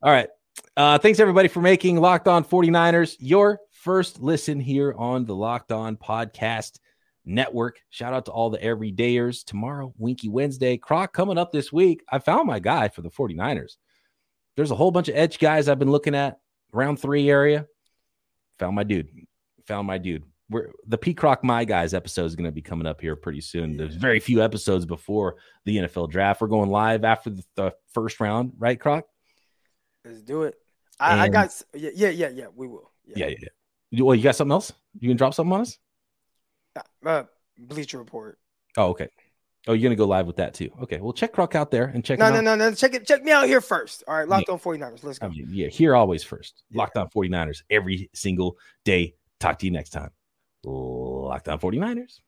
[0.03, 0.29] all right.
[0.77, 5.71] Uh, thanks everybody for making Locked On 49ers your first listen here on the Locked
[5.71, 6.77] On Podcast
[7.25, 7.79] Network.
[7.89, 9.43] Shout out to all the everydayers.
[9.43, 10.77] Tomorrow, Winky Wednesday.
[10.77, 12.03] Croc coming up this week.
[12.11, 13.77] I found my guy for the 49ers.
[14.59, 16.37] There's a whole bunch of edge guys I've been looking at
[16.73, 17.65] round three area.
[18.57, 19.07] Found my dude.
[19.67, 20.25] Found my dude.
[20.49, 23.39] We're, the P Croc My Guys episode is going to be coming up here pretty
[23.39, 23.77] soon.
[23.77, 26.41] There's very few episodes before the NFL draft.
[26.41, 29.05] We're going live after the, the first round, right, Croc?
[30.03, 30.55] Let's do it.
[30.99, 32.47] I, I, got yeah, yeah, yeah, yeah.
[32.53, 32.91] We will.
[33.05, 33.47] Yeah, yeah, yeah.
[33.91, 34.73] You, well, you got something else?
[34.99, 35.77] You can drop something on us?
[37.05, 37.23] Uh,
[37.57, 38.37] Bleacher Report.
[38.75, 39.07] Oh, okay.
[39.67, 40.69] Oh, you're gonna go live with that too.
[40.81, 42.17] Okay, well check Croc out there and check.
[42.17, 42.43] No, no, out.
[42.43, 42.73] no, no.
[42.73, 43.05] Check it.
[43.05, 44.03] Check me out here first.
[44.07, 45.03] All right, locked on 49ers.
[45.03, 45.27] Let's go.
[45.27, 46.63] I mean, yeah, here always first.
[46.71, 46.79] Yeah.
[46.79, 49.15] Locked on 49ers every single day.
[49.39, 50.09] Talk to you next time.
[50.63, 52.17] Locked on 49ers.